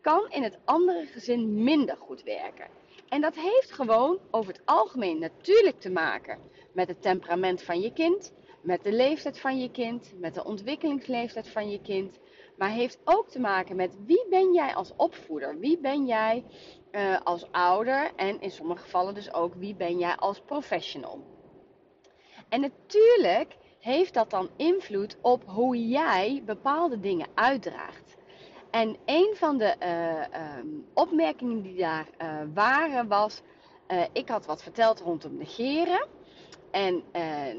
kan 0.00 0.30
in 0.30 0.42
het 0.42 0.58
andere 0.64 1.06
gezin 1.06 1.62
minder 1.62 1.96
goed 1.96 2.22
werken. 2.22 2.66
En 3.08 3.20
dat 3.20 3.34
heeft 3.34 3.72
gewoon 3.72 4.18
over 4.30 4.52
het 4.52 4.62
algemeen 4.64 5.18
natuurlijk 5.18 5.80
te 5.80 5.90
maken 5.90 6.38
met 6.72 6.88
het 6.88 7.02
temperament 7.02 7.62
van 7.62 7.80
je 7.80 7.92
kind, 7.92 8.32
met 8.68 8.82
de 8.82 8.92
leeftijd 8.92 9.40
van 9.40 9.60
je 9.60 9.70
kind, 9.70 10.12
met 10.20 10.34
de 10.34 10.44
ontwikkelingsleeftijd 10.44 11.48
van 11.48 11.70
je 11.70 11.80
kind. 11.80 12.18
Maar 12.56 12.70
heeft 12.70 12.98
ook 13.04 13.28
te 13.28 13.40
maken 13.40 13.76
met 13.76 13.96
wie 14.06 14.26
ben 14.30 14.52
jij 14.52 14.74
als 14.74 14.92
opvoeder? 14.96 15.58
Wie 15.58 15.78
ben 15.78 16.06
jij 16.06 16.44
uh, 16.92 17.20
als 17.24 17.46
ouder? 17.50 18.10
En 18.16 18.40
in 18.40 18.50
sommige 18.50 18.82
gevallen 18.82 19.14
dus 19.14 19.32
ook 19.32 19.54
wie 19.54 19.74
ben 19.74 19.98
jij 19.98 20.16
als 20.16 20.40
professional? 20.40 21.20
En 22.48 22.60
natuurlijk 22.60 23.56
heeft 23.80 24.14
dat 24.14 24.30
dan 24.30 24.48
invloed 24.56 25.16
op 25.20 25.42
hoe 25.46 25.88
jij 25.88 26.42
bepaalde 26.46 27.00
dingen 27.00 27.26
uitdraagt. 27.34 28.16
En 28.70 28.96
een 29.04 29.34
van 29.34 29.58
de 29.58 29.74
uh, 29.82 30.58
um, 30.58 30.86
opmerkingen 30.94 31.62
die 31.62 31.76
daar 31.76 32.08
uh, 32.18 32.40
waren 32.54 33.08
was, 33.08 33.42
ik 34.12 34.28
had 34.28 34.46
wat 34.46 34.62
verteld 34.62 35.00
rondom 35.00 35.36
negeren. 35.36 36.06
En 36.78 37.02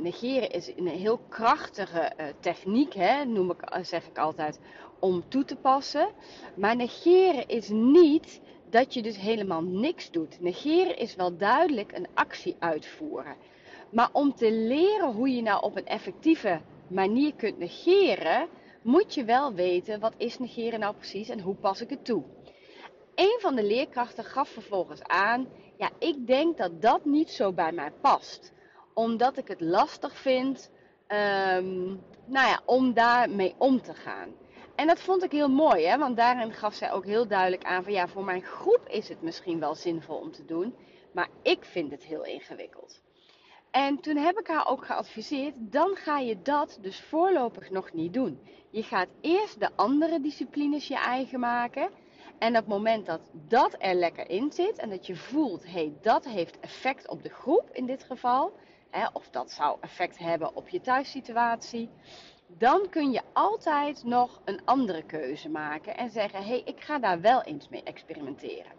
negeren 0.02 0.50
is 0.50 0.72
een 0.76 0.88
heel 0.88 1.20
krachtige 1.30 2.12
techniek, 2.40 2.94
hè, 2.94 3.26
noem 3.26 3.52
ik, 3.52 3.78
zeg 3.82 4.08
ik 4.08 4.18
altijd, 4.18 4.60
om 5.00 5.24
toe 5.30 5.46
te 5.46 5.56
passen. 5.56 6.10
Maar 6.56 6.76
negeren 6.76 7.48
is 7.48 7.70
niet 7.70 8.42
dat 8.70 8.94
je 8.94 9.02
dus 9.02 9.18
helemaal 9.18 9.62
niks 9.62 10.12
doet. 10.12 10.42
Negeren 10.42 10.98
is 10.98 11.16
wel 11.16 11.38
duidelijk 11.38 11.92
een 11.92 12.08
actie 12.14 12.56
uitvoeren. 12.60 13.36
Maar 13.92 14.10
om 14.12 14.36
te 14.36 14.52
leren 14.52 15.12
hoe 15.12 15.36
je 15.36 15.42
nou 15.42 15.64
op 15.64 15.76
een 15.78 15.88
effectieve 15.88 16.62
manier 16.88 17.34
kunt 17.36 17.58
negeren, 17.58 18.48
moet 18.82 19.14
je 19.14 19.24
wel 19.24 19.54
weten 19.54 20.00
wat 20.00 20.14
is 20.18 20.40
negeren 20.40 20.80
nou 20.80 20.96
precies 20.96 21.30
en 21.30 21.40
hoe 21.40 21.56
pas 21.56 21.82
ik 21.82 21.90
het 21.90 22.06
toe. 22.06 22.24
Een 23.16 23.38
van 23.40 23.56
de 23.56 23.64
leerkrachten 23.64 24.24
gaf 24.24 24.50
vervolgens 24.50 25.04
aan, 25.04 25.48
ja, 25.78 25.90
ik 25.98 26.28
denk 26.28 26.58
dat 26.58 26.82
dat 26.82 27.06
niet 27.06 27.30
zo 27.30 27.54
bij 27.54 27.72
mij 27.72 27.92
past. 28.02 28.58
Omdat 28.94 29.38
ik 29.38 29.48
het 29.48 29.62
lastig 29.62 30.18
vind, 30.18 30.72
um, 31.08 32.02
nou 32.26 32.48
ja, 32.48 32.62
om 32.66 32.94
daarmee 32.94 33.56
om 33.58 33.82
te 33.82 33.94
gaan. 33.94 34.30
En 34.76 34.88
dat 34.88 35.00
vond 35.00 35.24
ik 35.24 35.32
heel 35.32 35.50
mooi, 35.50 35.86
hè? 35.86 35.98
want 35.98 36.18
daarin 36.18 36.54
gaf 36.54 36.74
zij 36.74 36.92
ook 36.92 37.06
heel 37.06 37.28
duidelijk 37.28 37.64
aan 37.64 37.84
van 37.84 37.94
ja, 37.94 38.08
voor 38.08 38.24
mijn 38.24 38.44
groep 38.44 38.88
is 38.88 39.10
het 39.10 39.22
misschien 39.22 39.60
wel 39.60 39.76
zinvol 39.76 40.18
om 40.18 40.32
te 40.32 40.46
doen, 40.46 40.76
maar 41.12 41.28
ik 41.42 41.66
vind 41.66 41.92
het 41.92 42.04
heel 42.04 42.24
ingewikkeld. 42.24 43.02
En 43.72 44.00
toen 44.00 44.18
heb 44.18 44.40
ik 44.40 44.48
haar 44.48 44.68
ook 44.68 44.86
geadviseerd, 44.86 45.56
dan 45.58 45.96
ga 45.96 46.20
je 46.20 46.42
dat 46.42 46.78
dus 46.82 47.02
voorlopig 47.02 47.70
nog 47.70 47.94
niet 47.94 48.14
doen. 48.14 48.40
Je 48.70 48.84
gaat 48.84 49.08
eerst 49.22 49.60
de 49.60 49.70
andere 49.76 50.22
disciplines 50.22 50.88
je 50.88 50.96
eigen 50.96 51.40
maken. 51.40 51.90
En 52.40 52.50
op 52.50 52.56
het 52.56 52.68
moment 52.68 53.06
dat 53.06 53.22
dat 53.32 53.76
er 53.78 53.94
lekker 53.94 54.30
in 54.30 54.52
zit 54.52 54.78
en 54.78 54.90
dat 54.90 55.08
je 55.08 55.16
voelt, 55.16 55.64
hé, 55.64 55.72
hey, 55.72 55.94
dat 56.02 56.26
heeft 56.26 56.60
effect 56.60 57.08
op 57.08 57.24
de 57.24 57.30
groep 57.30 57.70
in 57.72 57.86
dit 57.86 58.04
geval, 58.04 58.54
of 59.14 59.30
dat 59.30 59.52
zou 59.52 59.78
effect 59.82 60.18
hebben 60.18 60.56
op 60.56 60.70
je 60.70 60.82
thuissituatie, 60.82 61.90
dan 62.48 62.90
kun 62.90 63.12
je 63.12 63.22
altijd 63.34 64.04
nog 64.04 64.42
een 64.46 64.62
andere 64.66 65.04
keuze 65.04 65.50
maken 65.50 65.98
en 65.98 66.10
zeggen, 66.10 66.40
hé, 66.40 66.48
hey, 66.48 66.62
ik 66.66 66.82
ga 66.82 67.00
daar 67.00 67.22
wel 67.22 67.42
eens 67.42 67.70
mee 67.70 67.84
experimenteren. 67.84 68.72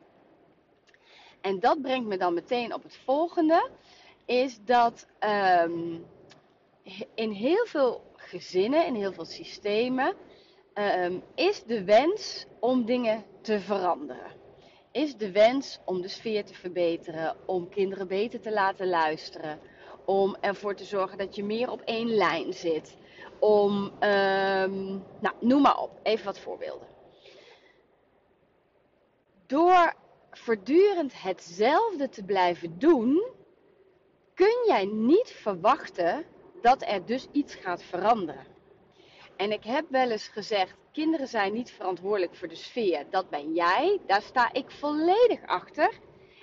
En 1.40 1.61
dat 1.61 1.83
brengt 1.83 2.09
me 2.09 2.17
dan 2.17 2.35
meteen 2.35 2.75
op 2.75 2.83
het 2.83 2.97
volgende 2.97 3.71
is 4.31 4.59
dat 4.64 5.07
um, 5.64 6.07
in 7.14 7.31
heel 7.31 7.67
veel 7.67 8.02
gezinnen, 8.17 8.87
in 8.87 8.95
heel 8.95 9.12
veel 9.12 9.25
systemen, 9.25 10.14
um, 10.75 11.23
is 11.35 11.62
de 11.62 11.85
wens 11.85 12.47
om 12.61 12.85
dingen 12.85 13.25
te 13.40 13.61
veranderen. 13.61 14.38
Is 14.93 15.17
de 15.17 15.33
wens 15.33 15.81
om 15.85 16.00
de 16.00 16.09
sfeer 16.09 16.45
te 16.45 16.55
verbeteren, 16.55 17.37
om 17.47 17.69
kinderen 17.69 18.09
beter 18.09 18.40
te 18.40 18.52
laten 18.52 18.88
luisteren, 18.88 19.59
om 20.04 20.37
ervoor 20.40 20.75
te 20.75 20.85
zorgen 20.85 21.19
dat 21.19 21.37
je 21.37 21.45
meer 21.45 21.71
op 21.71 21.80
één 21.80 22.14
lijn 22.14 22.52
zit, 22.52 22.97
om, 23.38 23.85
um, 23.85 25.02
nou, 25.21 25.35
noem 25.40 25.62
maar 25.62 25.78
op, 25.78 25.90
even 26.02 26.25
wat 26.25 26.38
voorbeelden. 26.38 26.88
Door 29.47 29.95
voortdurend 30.30 31.23
hetzelfde 31.23 32.09
te 32.09 32.25
blijven 32.25 32.78
doen, 32.78 33.23
kun 34.35 34.64
jij 34.66 34.85
niet 34.85 35.30
verwachten 35.30 36.25
dat 36.62 36.83
er 36.83 37.07
dus 37.07 37.26
iets 37.33 37.54
gaat 37.54 37.83
veranderen. 37.83 38.47
En 39.37 39.52
ik 39.52 39.64
heb 39.64 39.85
wel 39.88 40.11
eens 40.11 40.28
gezegd, 40.28 40.75
kinderen 40.92 41.28
zijn 41.28 41.52
niet 41.52 41.71
verantwoordelijk 41.71 42.35
voor 42.35 42.49
de 42.49 42.54
sfeer. 42.54 43.07
Dat 43.11 43.30
ben 43.30 43.54
jij, 43.54 44.00
daar 44.07 44.23
sta 44.23 44.52
ik 44.52 44.71
volledig 44.71 45.47
achter. 45.47 45.99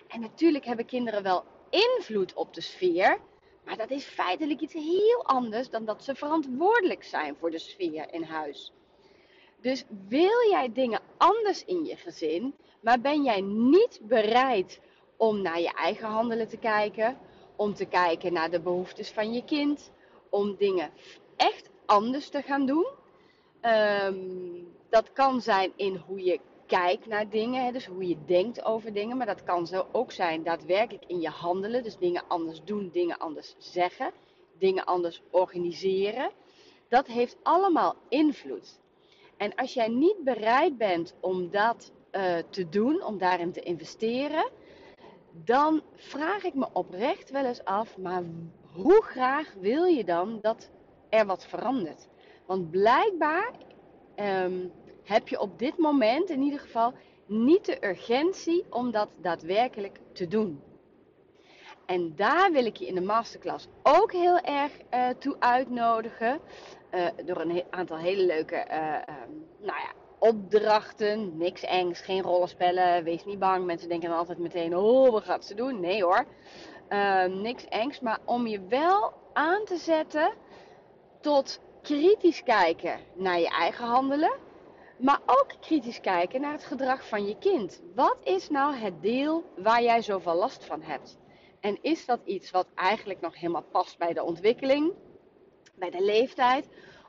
En 0.07 0.19
natuurlijk 0.19 0.65
hebben 0.65 0.85
kinderen 0.85 1.23
wel 1.23 1.43
invloed 1.69 2.33
op 2.33 2.53
de 2.53 2.61
sfeer, 2.61 3.19
maar 3.67 3.77
dat 3.77 3.91
is 3.91 4.05
feitelijk 4.05 4.61
iets 4.61 4.73
heel 4.73 5.25
anders 5.25 5.69
dan 5.69 5.85
dat 5.85 6.03
ze 6.03 6.15
verantwoordelijk 6.15 7.03
zijn 7.03 7.35
voor 7.35 7.51
de 7.51 7.59
sfeer 7.59 8.13
in 8.13 8.23
huis. 8.23 8.71
Dus 9.61 9.85
wil 10.07 10.49
jij 10.49 10.71
dingen 10.73 10.99
anders 11.17 11.65
in 11.65 11.85
je 11.85 11.95
gezin, 11.95 12.55
maar 12.79 12.99
ben 13.01 13.23
jij 13.23 13.41
niet 13.41 13.99
bereid 14.01 14.79
om 15.17 15.41
naar 15.41 15.59
je 15.59 15.73
eigen 15.73 16.07
handelen 16.07 16.47
te 16.47 16.57
kijken, 16.57 17.17
om 17.55 17.73
te 17.73 17.85
kijken 17.85 18.33
naar 18.33 18.49
de 18.49 18.59
behoeftes 18.59 19.11
van 19.11 19.33
je 19.33 19.43
kind, 19.43 19.91
om 20.29 20.55
dingen 20.55 20.91
echt 21.35 21.69
anders 21.85 22.29
te 22.29 22.41
gaan 22.41 22.65
doen. 22.65 22.87
Um, 23.61 24.75
dat 24.89 25.13
kan 25.13 25.41
zijn 25.41 25.73
in 25.75 25.95
hoe 25.95 26.23
je 26.23 26.39
kijkt 26.67 27.05
naar 27.05 27.29
dingen, 27.29 27.73
dus 27.73 27.85
hoe 27.85 28.07
je 28.07 28.17
denkt 28.25 28.63
over 28.63 28.93
dingen, 28.93 29.17
maar 29.17 29.25
dat 29.25 29.43
kan 29.43 29.67
zo 29.67 29.87
ook 29.91 30.11
zijn 30.11 30.43
daadwerkelijk 30.43 31.03
in 31.07 31.19
je 31.19 31.29
handelen, 31.29 31.83
dus 31.83 31.97
dingen 31.97 32.23
anders 32.27 32.63
doen, 32.63 32.89
dingen 32.91 33.17
anders 33.17 33.55
zeggen, 33.57 34.11
dingen 34.57 34.85
anders 34.85 35.21
organiseren. 35.31 36.31
Dat 36.89 37.07
heeft 37.07 37.37
allemaal 37.43 37.95
invloed. 38.09 38.79
En 39.37 39.55
als 39.55 39.73
jij 39.73 39.87
niet 39.87 40.23
bereid 40.23 40.77
bent 40.77 41.15
om 41.19 41.49
dat 41.49 41.91
uh, 42.11 42.37
te 42.49 42.69
doen, 42.69 43.03
om 43.03 43.17
daarin 43.17 43.51
te 43.51 43.61
investeren, 43.61 44.49
dan 45.31 45.81
vraag 45.95 46.43
ik 46.43 46.53
me 46.53 46.67
oprecht 46.73 47.29
wel 47.29 47.45
eens 47.45 47.63
af, 47.63 47.97
maar 47.97 48.23
hoe 48.73 49.03
graag 49.03 49.53
wil 49.59 49.83
je 49.83 50.03
dan 50.03 50.39
dat 50.41 50.69
er 51.09 51.25
wat 51.25 51.45
verandert? 51.45 52.07
Want 52.45 52.71
blijkbaar 52.71 53.51
um, 54.15 54.71
heb 55.07 55.27
je 55.27 55.39
op 55.39 55.59
dit 55.59 55.77
moment 55.77 56.29
in 56.29 56.41
ieder 56.41 56.59
geval 56.59 56.93
niet 57.25 57.65
de 57.65 57.87
urgentie 57.87 58.65
om 58.69 58.91
dat 58.91 59.09
daadwerkelijk 59.21 59.99
te 60.13 60.27
doen. 60.27 60.61
En 61.85 62.15
daar 62.15 62.51
wil 62.51 62.65
ik 62.65 62.77
je 62.77 62.87
in 62.87 62.95
de 62.95 63.01
masterclass 63.01 63.67
ook 63.83 64.11
heel 64.11 64.39
erg 64.39 64.71
uh, 64.93 65.09
toe 65.19 65.35
uitnodigen. 65.39 66.39
Uh, 66.91 67.07
door 67.25 67.41
een 67.41 67.63
aantal 67.69 67.97
hele 67.97 68.25
leuke 68.25 68.65
uh, 68.71 68.93
um, 68.93 69.45
nou 69.59 69.79
ja, 69.79 69.91
opdrachten. 70.19 71.37
Niks 71.37 71.61
engs, 71.61 72.01
geen 72.01 72.21
rollenspellen. 72.21 73.03
Wees 73.03 73.25
niet 73.25 73.39
bang. 73.39 73.65
Mensen 73.65 73.89
denken 73.89 74.09
dan 74.09 74.17
altijd 74.17 74.37
meteen: 74.37 74.77
oh, 74.77 75.11
wat 75.11 75.23
gaat 75.23 75.45
ze 75.45 75.55
doen? 75.55 75.79
Nee 75.79 76.03
hoor. 76.03 76.25
Ehm, 76.87 77.41
niks 77.41 77.65
engs. 77.67 77.99
Maar 77.99 78.19
om 78.25 78.47
je 78.47 78.61
wel 78.67 79.13
aan 79.33 79.65
te 79.65 79.77
zetten 79.77 80.31
tot 81.21 81.59
kritisch 81.81 82.43
kijken 82.43 82.99
naar 83.13 83.39
je 83.39 83.49
eigen 83.49 83.85
handelen. 83.85 84.33
Maar 84.97 85.21
ook 85.25 85.47
kritisch 85.59 85.99
kijken 85.99 86.41
naar 86.41 86.51
het 86.51 86.63
gedrag 86.63 87.07
van 87.07 87.27
je 87.27 87.37
kind. 87.37 87.81
Wat 87.95 88.17
is 88.23 88.49
nou 88.49 88.75
het 88.75 89.01
deel 89.01 89.43
waar 89.57 89.83
jij 89.83 90.01
zoveel 90.01 90.35
last 90.35 90.65
van 90.65 90.81
hebt? 90.81 91.17
En 91.59 91.77
is 91.81 92.05
dat 92.05 92.19
iets 92.25 92.51
wat 92.51 92.67
eigenlijk 92.75 93.21
nog 93.21 93.35
helemaal 93.35 93.65
past 93.71 93.97
bij 93.97 94.13
de 94.13 94.23
ontwikkeling, 94.23 94.93
bij 95.75 95.89
de 95.89 96.03
leeftijd? 96.03 96.67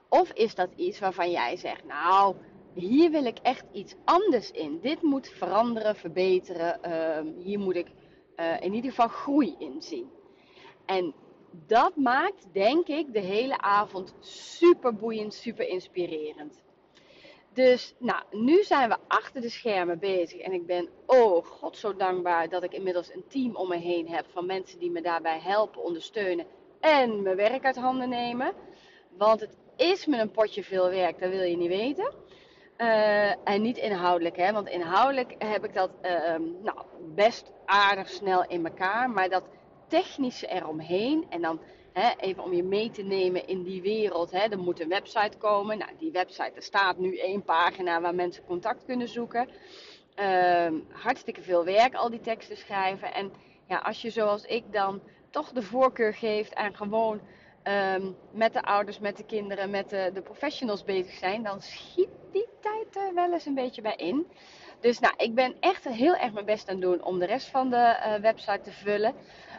Of 0.08 0.32
is 0.32 0.54
dat 0.54 0.70
iets 0.76 0.98
waarvan 0.98 1.30
jij 1.30 1.56
zegt, 1.56 1.84
nou, 1.84 2.36
hier 2.74 3.10
wil 3.10 3.24
ik 3.24 3.38
echt 3.42 3.64
iets 3.72 3.94
anders 4.04 4.50
in. 4.50 4.80
Dit 4.80 5.02
moet 5.02 5.28
veranderen, 5.28 5.96
verbeteren. 5.96 6.80
Uh, 6.86 7.44
hier 7.44 7.58
moet 7.58 7.76
ik 7.76 7.88
uh, 8.36 8.60
in 8.60 8.74
ieder 8.74 8.90
geval 8.90 9.08
groei 9.08 9.54
in 9.58 9.82
zien. 9.82 10.10
En 10.86 11.14
dat 11.66 11.96
maakt, 11.96 12.46
denk 12.52 12.86
ik, 12.86 13.12
de 13.12 13.20
hele 13.20 13.58
avond 13.58 14.14
super 14.20 14.94
boeiend, 14.94 15.34
super 15.34 15.68
inspirerend. 15.68 16.62
Dus 17.58 17.94
nou, 17.98 18.22
nu 18.30 18.62
zijn 18.62 18.88
we 18.88 18.96
achter 19.08 19.40
de 19.40 19.48
schermen 19.48 19.98
bezig. 19.98 20.40
En 20.40 20.52
ik 20.52 20.66
ben, 20.66 20.88
oh 21.06 21.44
god, 21.44 21.76
zo 21.76 21.96
dankbaar 21.96 22.48
dat 22.48 22.62
ik 22.62 22.72
inmiddels 22.72 23.12
een 23.12 23.24
team 23.28 23.56
om 23.56 23.68
me 23.68 23.76
heen 23.76 24.08
heb 24.08 24.26
van 24.32 24.46
mensen 24.46 24.78
die 24.78 24.90
me 24.90 25.02
daarbij 25.02 25.38
helpen, 25.40 25.82
ondersteunen 25.82 26.46
en 26.80 27.22
mijn 27.22 27.36
werk 27.36 27.64
uit 27.64 27.76
handen 27.76 28.08
nemen. 28.08 28.52
Want 29.16 29.40
het 29.40 29.56
is 29.76 30.06
me 30.06 30.18
een 30.20 30.30
potje 30.30 30.62
veel 30.62 30.90
werk, 30.90 31.20
dat 31.20 31.30
wil 31.30 31.42
je 31.42 31.56
niet 31.56 31.68
weten. 31.68 32.14
Uh, 32.76 33.48
en 33.48 33.62
niet 33.62 33.78
inhoudelijk, 33.78 34.36
hè? 34.36 34.52
want 34.52 34.68
inhoudelijk 34.68 35.34
heb 35.38 35.64
ik 35.64 35.74
dat 35.74 35.90
uh, 36.02 36.10
nou, 36.62 36.78
best 37.14 37.52
aardig 37.64 38.08
snel 38.08 38.44
in 38.44 38.66
elkaar. 38.66 39.10
Maar 39.10 39.28
dat 39.28 39.44
technische 39.88 40.46
eromheen 40.46 41.26
en 41.28 41.42
dan 41.42 41.60
even 42.18 42.42
om 42.42 42.52
je 42.52 42.62
mee 42.62 42.90
te 42.90 43.02
nemen 43.02 43.46
in 43.46 43.62
die 43.62 43.82
wereld. 43.82 44.30
Hè, 44.30 44.38
er 44.38 44.58
moet 44.58 44.80
een 44.80 44.88
website 44.88 45.36
komen. 45.38 45.78
Nou, 45.78 45.90
die 45.98 46.12
website, 46.12 46.52
er 46.54 46.62
staat 46.62 46.98
nu 46.98 47.18
één 47.18 47.42
pagina 47.42 48.00
waar 48.00 48.14
mensen 48.14 48.44
contact 48.44 48.84
kunnen 48.84 49.08
zoeken. 49.08 49.48
Uh, 50.16 50.66
hartstikke 50.90 51.42
veel 51.42 51.64
werk, 51.64 51.94
al 51.94 52.10
die 52.10 52.20
teksten 52.20 52.56
schrijven. 52.56 53.14
En 53.14 53.32
ja, 53.66 53.78
als 53.78 54.02
je 54.02 54.10
zoals 54.10 54.44
ik 54.44 54.72
dan 54.72 55.00
toch 55.30 55.52
de 55.52 55.62
voorkeur 55.62 56.14
geeft 56.14 56.54
aan 56.54 56.76
gewoon 56.76 57.20
um, 57.94 58.16
met 58.30 58.52
de 58.52 58.62
ouders, 58.62 58.98
met 58.98 59.16
de 59.16 59.24
kinderen, 59.24 59.70
met 59.70 59.90
de, 59.90 60.10
de, 60.14 60.22
professionals 60.22 60.84
bezig 60.84 61.14
zijn, 61.14 61.42
dan 61.42 61.62
schiet 61.62 62.08
die 62.32 62.48
tijd 62.60 62.96
er 62.96 63.14
wel 63.14 63.32
eens 63.32 63.46
een 63.46 63.54
beetje 63.54 63.82
bij 63.82 63.96
in. 63.96 64.26
Dus 64.80 64.98
nou, 64.98 65.14
ik 65.16 65.34
ben 65.34 65.56
echt 65.60 65.84
heel 65.84 66.16
erg 66.16 66.32
mijn 66.32 66.46
best 66.46 66.68
aan 66.68 66.74
het 66.74 66.84
doen 66.84 67.02
om 67.02 67.18
de 67.18 67.26
rest 67.26 67.48
van 67.48 67.70
de 67.70 67.76
uh, 67.76 68.14
website 68.14 68.60
te 68.60 68.72
vullen. 68.72 69.14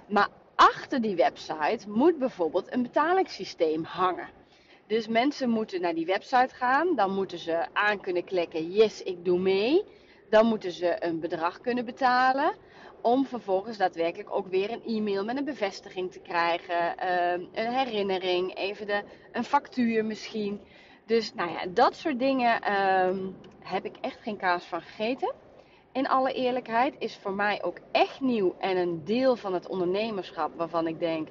Maar 0.07 0.27
achter 0.59 1.01
die 1.01 1.15
website 1.15 1.89
moet 1.89 2.17
bijvoorbeeld 2.17 2.73
een 2.73 2.81
betalingssysteem 2.81 3.83
hangen. 3.83 4.29
Dus 4.87 5.07
mensen 5.07 5.49
moeten 5.49 5.81
naar 5.81 5.93
die 5.93 6.05
website 6.05 6.55
gaan, 6.55 6.95
dan 6.95 7.13
moeten 7.13 7.37
ze 7.37 7.65
aan 7.73 8.01
kunnen 8.01 8.23
klikken 8.23 8.71
yes, 8.71 9.03
ik 9.03 9.25
doe 9.25 9.39
mee. 9.39 9.83
Dan 10.29 10.45
moeten 10.45 10.71
ze 10.71 11.05
een 11.05 11.19
bedrag 11.19 11.61
kunnen 11.61 11.85
betalen 11.85 12.53
om 13.01 13.25
vervolgens 13.25 13.77
daadwerkelijk 13.77 14.35
ook 14.35 14.47
weer 14.47 14.71
een 14.71 14.83
e-mail 14.85 15.23
met 15.25 15.37
een 15.37 15.45
bevestiging 15.45 16.11
te 16.11 16.19
krijgen, 16.19 16.97
ehm, 16.97 17.41
een 17.53 17.73
herinnering, 17.73 18.55
even 18.55 18.87
de, 18.87 19.03
een 19.31 19.43
factuur 19.43 20.05
misschien. 20.05 20.61
Dus 21.05 21.33
nou 21.33 21.51
ja, 21.51 21.65
dat 21.69 21.95
soort 21.95 22.19
dingen 22.19 22.61
ehm, 22.61 23.27
heb 23.59 23.85
ik 23.85 23.95
echt 24.01 24.21
geen 24.21 24.37
kaas 24.37 24.65
van 24.65 24.81
gegeten 24.81 25.33
in 25.99 26.07
alle 26.07 26.33
eerlijkheid, 26.33 26.95
is 26.99 27.17
voor 27.21 27.33
mij 27.33 27.63
ook 27.63 27.77
echt 27.91 28.21
nieuw 28.21 28.55
en 28.59 28.77
een 28.77 29.01
deel 29.05 29.35
van 29.35 29.53
het 29.53 29.67
ondernemerschap 29.67 30.51
waarvan 30.55 30.87
ik 30.87 30.99
denk: 30.99 31.27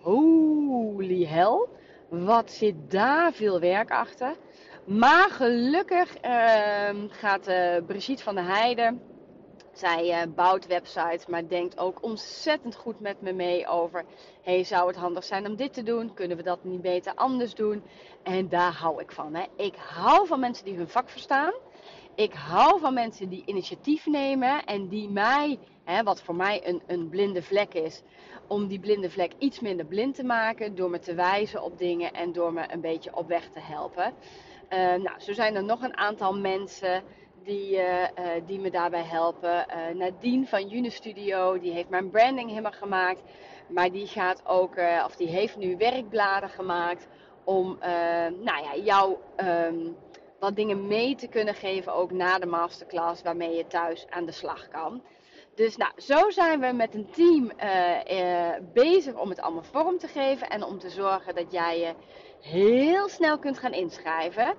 holy 0.00 1.24
hell, 1.24 1.66
wat 2.08 2.50
zit 2.50 2.74
daar 2.90 3.32
veel 3.32 3.60
werk 3.60 3.90
achter. 3.90 4.36
Maar 4.84 5.30
gelukkig 5.30 6.24
uh, 6.24 6.88
gaat 7.08 7.48
uh, 7.48 7.76
Brigitte 7.86 8.22
van 8.22 8.34
der 8.34 8.44
Heijden. 8.44 9.02
Zij 9.72 10.08
uh, 10.08 10.34
bouwt 10.34 10.66
websites, 10.66 11.26
maar 11.26 11.48
denkt 11.48 11.78
ook 11.78 12.02
ontzettend 12.02 12.74
goed 12.74 13.00
met 13.00 13.20
me 13.20 13.32
mee 13.32 13.66
over: 13.66 14.04
hey, 14.42 14.64
zou 14.64 14.86
het 14.86 14.96
handig 14.96 15.24
zijn 15.24 15.46
om 15.46 15.56
dit 15.56 15.72
te 15.72 15.82
doen? 15.82 16.14
Kunnen 16.14 16.36
we 16.36 16.42
dat 16.42 16.64
niet 16.64 16.82
beter 16.82 17.12
anders 17.14 17.54
doen? 17.54 17.82
En 18.22 18.48
daar 18.48 18.72
hou 18.72 19.00
ik 19.00 19.12
van. 19.12 19.34
Hè. 19.34 19.44
Ik 19.56 19.74
hou 19.76 20.26
van 20.26 20.40
mensen 20.40 20.64
die 20.64 20.76
hun 20.76 20.88
vak 20.88 21.08
verstaan 21.08 21.52
ik 22.18 22.32
hou 22.32 22.80
van 22.80 22.94
mensen 22.94 23.28
die 23.28 23.42
initiatief 23.46 24.06
nemen 24.06 24.64
en 24.64 24.88
die 24.88 25.08
mij, 25.08 25.58
hè, 25.84 26.02
wat 26.02 26.22
voor 26.22 26.34
mij 26.34 26.68
een, 26.68 26.82
een 26.86 27.08
blinde 27.08 27.42
vlek 27.42 27.74
is, 27.74 28.02
om 28.46 28.66
die 28.66 28.78
blinde 28.78 29.10
vlek 29.10 29.32
iets 29.38 29.60
minder 29.60 29.86
blind 29.86 30.14
te 30.14 30.24
maken 30.24 30.74
door 30.74 30.90
me 30.90 30.98
te 30.98 31.14
wijzen 31.14 31.62
op 31.62 31.78
dingen 31.78 32.12
en 32.12 32.32
door 32.32 32.52
me 32.52 32.72
een 32.72 32.80
beetje 32.80 33.16
op 33.16 33.28
weg 33.28 33.48
te 33.48 33.60
helpen. 33.60 34.12
Uh, 34.70 34.78
nou, 34.78 35.20
zo 35.20 35.32
zijn 35.32 35.54
er 35.54 35.64
nog 35.64 35.82
een 35.82 35.96
aantal 35.96 36.34
mensen 36.34 37.02
die, 37.44 37.72
uh, 37.72 38.02
uh, 38.02 38.06
die 38.46 38.58
me 38.58 38.70
daarbij 38.70 39.04
helpen. 39.04 39.66
Nadine 39.94 40.46
van 40.46 40.72
Unistudio, 40.72 41.58
die 41.58 41.72
heeft 41.72 41.88
mijn 41.88 42.10
branding 42.10 42.48
helemaal 42.48 42.72
gemaakt. 42.72 43.22
Maar 43.68 43.90
die 43.90 44.06
gaat 44.06 44.46
ook, 44.46 44.76
of 45.04 45.16
die 45.16 45.28
heeft 45.28 45.56
nu 45.56 45.76
werkbladen 45.76 46.48
gemaakt 46.48 47.08
om 47.44 47.78
nou 48.40 48.62
ja, 48.62 48.76
jou 48.76 49.16
um, 49.36 49.96
wat 50.38 50.56
dingen 50.56 50.86
mee 50.86 51.14
te 51.14 51.28
kunnen 51.28 51.54
geven, 51.54 51.94
ook 51.94 52.10
na 52.10 52.38
de 52.38 52.46
masterclass, 52.46 53.22
waarmee 53.22 53.56
je 53.56 53.66
thuis 53.66 54.06
aan 54.08 54.26
de 54.26 54.32
slag 54.32 54.68
kan. 54.68 55.02
Dus 55.54 55.76
nou, 55.76 55.92
zo 55.96 56.30
zijn 56.30 56.60
we 56.60 56.72
met 56.72 56.94
een 56.94 57.10
team 57.10 57.52
uh, 57.62 58.18
uh, 58.20 58.54
bezig 58.72 59.14
om 59.14 59.28
het 59.28 59.40
allemaal 59.40 59.62
vorm 59.62 59.98
te 59.98 60.08
geven 60.08 60.48
en 60.48 60.64
om 60.64 60.78
te 60.78 60.90
zorgen 60.90 61.34
dat 61.34 61.52
jij 61.52 61.78
je 61.78 61.94
heel 62.40 63.08
snel 63.08 63.38
kunt 63.38 63.58
gaan 63.58 63.72
inschrijven. 63.72 64.54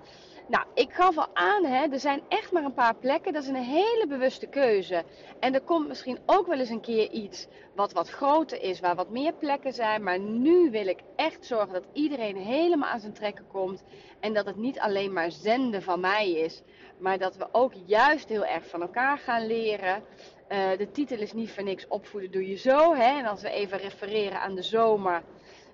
Nou, 0.49 0.65
ik 0.73 0.93
gaf 0.93 1.17
al 1.17 1.27
aan, 1.33 1.65
hè, 1.65 1.87
er 1.91 1.99
zijn 1.99 2.21
echt 2.27 2.51
maar 2.51 2.63
een 2.63 2.73
paar 2.73 2.95
plekken. 2.95 3.33
Dat 3.33 3.43
is 3.43 3.49
een 3.49 3.55
hele 3.55 4.05
bewuste 4.07 4.47
keuze. 4.47 5.03
En 5.39 5.53
er 5.53 5.61
komt 5.61 5.87
misschien 5.87 6.19
ook 6.25 6.47
wel 6.47 6.59
eens 6.59 6.69
een 6.69 6.81
keer 6.81 7.09
iets 7.11 7.47
wat 7.75 7.93
wat 7.93 8.09
groter 8.09 8.61
is, 8.61 8.79
waar 8.79 8.95
wat 8.95 9.09
meer 9.09 9.33
plekken 9.33 9.73
zijn. 9.73 10.03
Maar 10.03 10.19
nu 10.19 10.71
wil 10.71 10.87
ik 10.87 10.99
echt 11.15 11.45
zorgen 11.45 11.73
dat 11.73 11.85
iedereen 11.93 12.37
helemaal 12.37 12.89
aan 12.89 12.99
zijn 12.99 13.13
trekken 13.13 13.47
komt. 13.47 13.83
En 14.19 14.33
dat 14.33 14.45
het 14.45 14.55
niet 14.55 14.79
alleen 14.79 15.13
maar 15.13 15.31
zenden 15.31 15.81
van 15.81 15.99
mij 15.99 16.31
is, 16.31 16.61
maar 16.99 17.17
dat 17.17 17.35
we 17.35 17.47
ook 17.51 17.73
juist 17.85 18.29
heel 18.29 18.45
erg 18.45 18.67
van 18.67 18.81
elkaar 18.81 19.17
gaan 19.17 19.47
leren. 19.47 20.03
Uh, 20.49 20.77
de 20.77 20.91
titel 20.91 21.17
is 21.17 21.33
niet 21.33 21.51
voor 21.51 21.63
niks 21.63 21.87
opvoeden 21.87 22.31
doe 22.31 22.47
je 22.47 22.55
zo. 22.55 22.93
Hè? 22.93 23.17
En 23.17 23.25
als 23.25 23.41
we 23.41 23.49
even 23.49 23.77
refereren 23.77 24.41
aan 24.41 24.55
de 24.55 24.63
zomer 24.63 25.23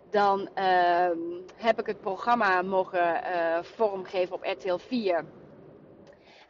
dan 0.09 0.49
uh, 0.55 1.09
heb 1.55 1.79
ik 1.79 1.85
het 1.85 2.01
programma 2.01 2.61
mogen 2.61 3.23
uh, 3.23 3.57
vormgeven 3.61 4.35
op 4.35 4.43
RTL 4.43 4.77
4. 4.77 5.25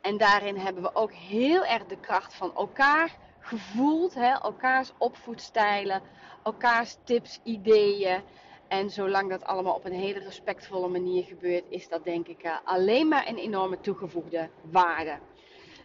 En 0.01 0.17
daarin 0.17 0.57
hebben 0.57 0.83
we 0.83 0.95
ook 0.95 1.11
heel 1.11 1.65
erg 1.65 1.85
de 1.85 1.99
kracht 1.99 2.33
van 2.33 2.55
elkaar 2.55 3.17
gevoeld. 3.39 4.13
Hè? 4.13 4.31
Elkaars 4.31 4.91
opvoedstijlen, 4.97 6.01
elkaars 6.43 6.97
tips, 7.03 7.39
ideeën. 7.43 8.21
En 8.67 8.89
zolang 8.89 9.29
dat 9.29 9.43
allemaal 9.43 9.75
op 9.75 9.85
een 9.85 9.93
hele 9.93 10.19
respectvolle 10.19 10.87
manier 10.87 11.23
gebeurt, 11.23 11.63
is 11.69 11.87
dat 11.87 12.03
denk 12.03 12.27
ik 12.27 12.43
uh, 12.43 12.57
alleen 12.63 13.07
maar 13.07 13.27
een 13.27 13.37
enorme 13.37 13.79
toegevoegde 13.79 14.49
waarde. 14.71 15.17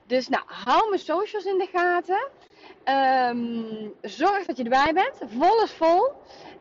Dus 0.06 0.28
nou, 0.28 0.42
hou 0.46 0.88
mijn 0.88 1.00
socials 1.00 1.44
in 1.44 1.58
de 1.58 1.68
gaten. 1.72 2.28
Um, 2.84 3.94
zorg 4.02 4.46
dat 4.46 4.56
je 4.56 4.62
erbij 4.62 4.92
bent. 4.92 5.18
Vol 5.38 5.62
is 5.62 5.72
vol. 5.72 6.12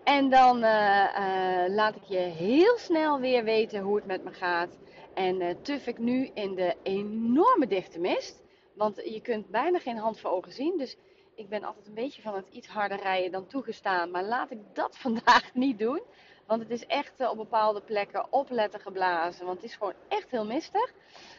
En 0.03 0.29
dan 0.29 0.63
uh, 0.63 1.03
uh, 1.17 1.75
laat 1.75 1.95
ik 1.95 2.03
je 2.03 2.17
heel 2.17 2.77
snel 2.77 3.19
weer 3.19 3.43
weten 3.43 3.81
hoe 3.81 3.95
het 3.95 4.05
met 4.05 4.23
me 4.23 4.31
gaat. 4.31 4.77
En 5.13 5.41
uh, 5.41 5.49
tuf 5.62 5.88
ik 5.88 5.97
nu 5.97 6.29
in 6.33 6.55
de 6.55 6.75
enorme 6.83 7.67
dichte 7.67 7.99
mist. 7.99 8.41
Want 8.75 8.95
je 8.95 9.21
kunt 9.21 9.49
bijna 9.49 9.79
geen 9.79 9.97
hand 9.97 10.19
voor 10.19 10.31
ogen 10.31 10.51
zien. 10.51 10.77
Dus 10.77 10.97
ik 11.35 11.49
ben 11.49 11.63
altijd 11.63 11.88
een 11.88 11.93
beetje 11.93 12.21
van 12.21 12.35
het 12.35 12.47
iets 12.51 12.67
harder 12.67 13.01
rijden 13.01 13.31
dan 13.31 13.47
toegestaan. 13.47 14.12
Maar 14.12 14.23
laat 14.23 14.51
ik 14.51 14.59
dat 14.73 14.97
vandaag 15.05 15.53
niet 15.53 15.79
doen. 15.79 16.01
Want 16.47 16.62
het 16.62 16.71
is 16.71 16.85
echt 16.85 17.29
op 17.29 17.38
bepaalde 17.38 17.81
plekken 17.81 18.33
opletten 18.33 18.79
geblazen. 18.79 19.45
Want 19.45 19.62
het 19.62 19.69
is 19.69 19.75
gewoon 19.75 19.93
echt 20.07 20.31
heel 20.31 20.45
mistig. 20.45 20.93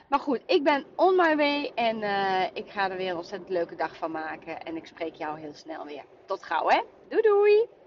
Maar 0.08 0.20
goed, 0.20 0.40
ik 0.46 0.62
ben 0.62 0.84
on 0.96 1.16
my 1.16 1.36
way. 1.36 1.72
En 1.74 1.96
ik 2.54 2.70
ga 2.70 2.90
er 2.90 2.96
weer 2.96 3.10
een 3.10 3.16
ontzettend 3.16 3.50
leuke 3.50 3.76
dag 3.76 3.96
van 3.96 4.10
maken. 4.10 4.62
En 4.62 4.76
ik 4.76 4.86
spreek 4.86 5.14
jou 5.14 5.40
heel 5.40 5.54
snel 5.54 5.84
weer. 5.84 6.04
Tot 6.26 6.44
gauw 6.44 6.68
hè. 6.68 6.82
Doei 7.08 7.22
doei. 7.22 7.79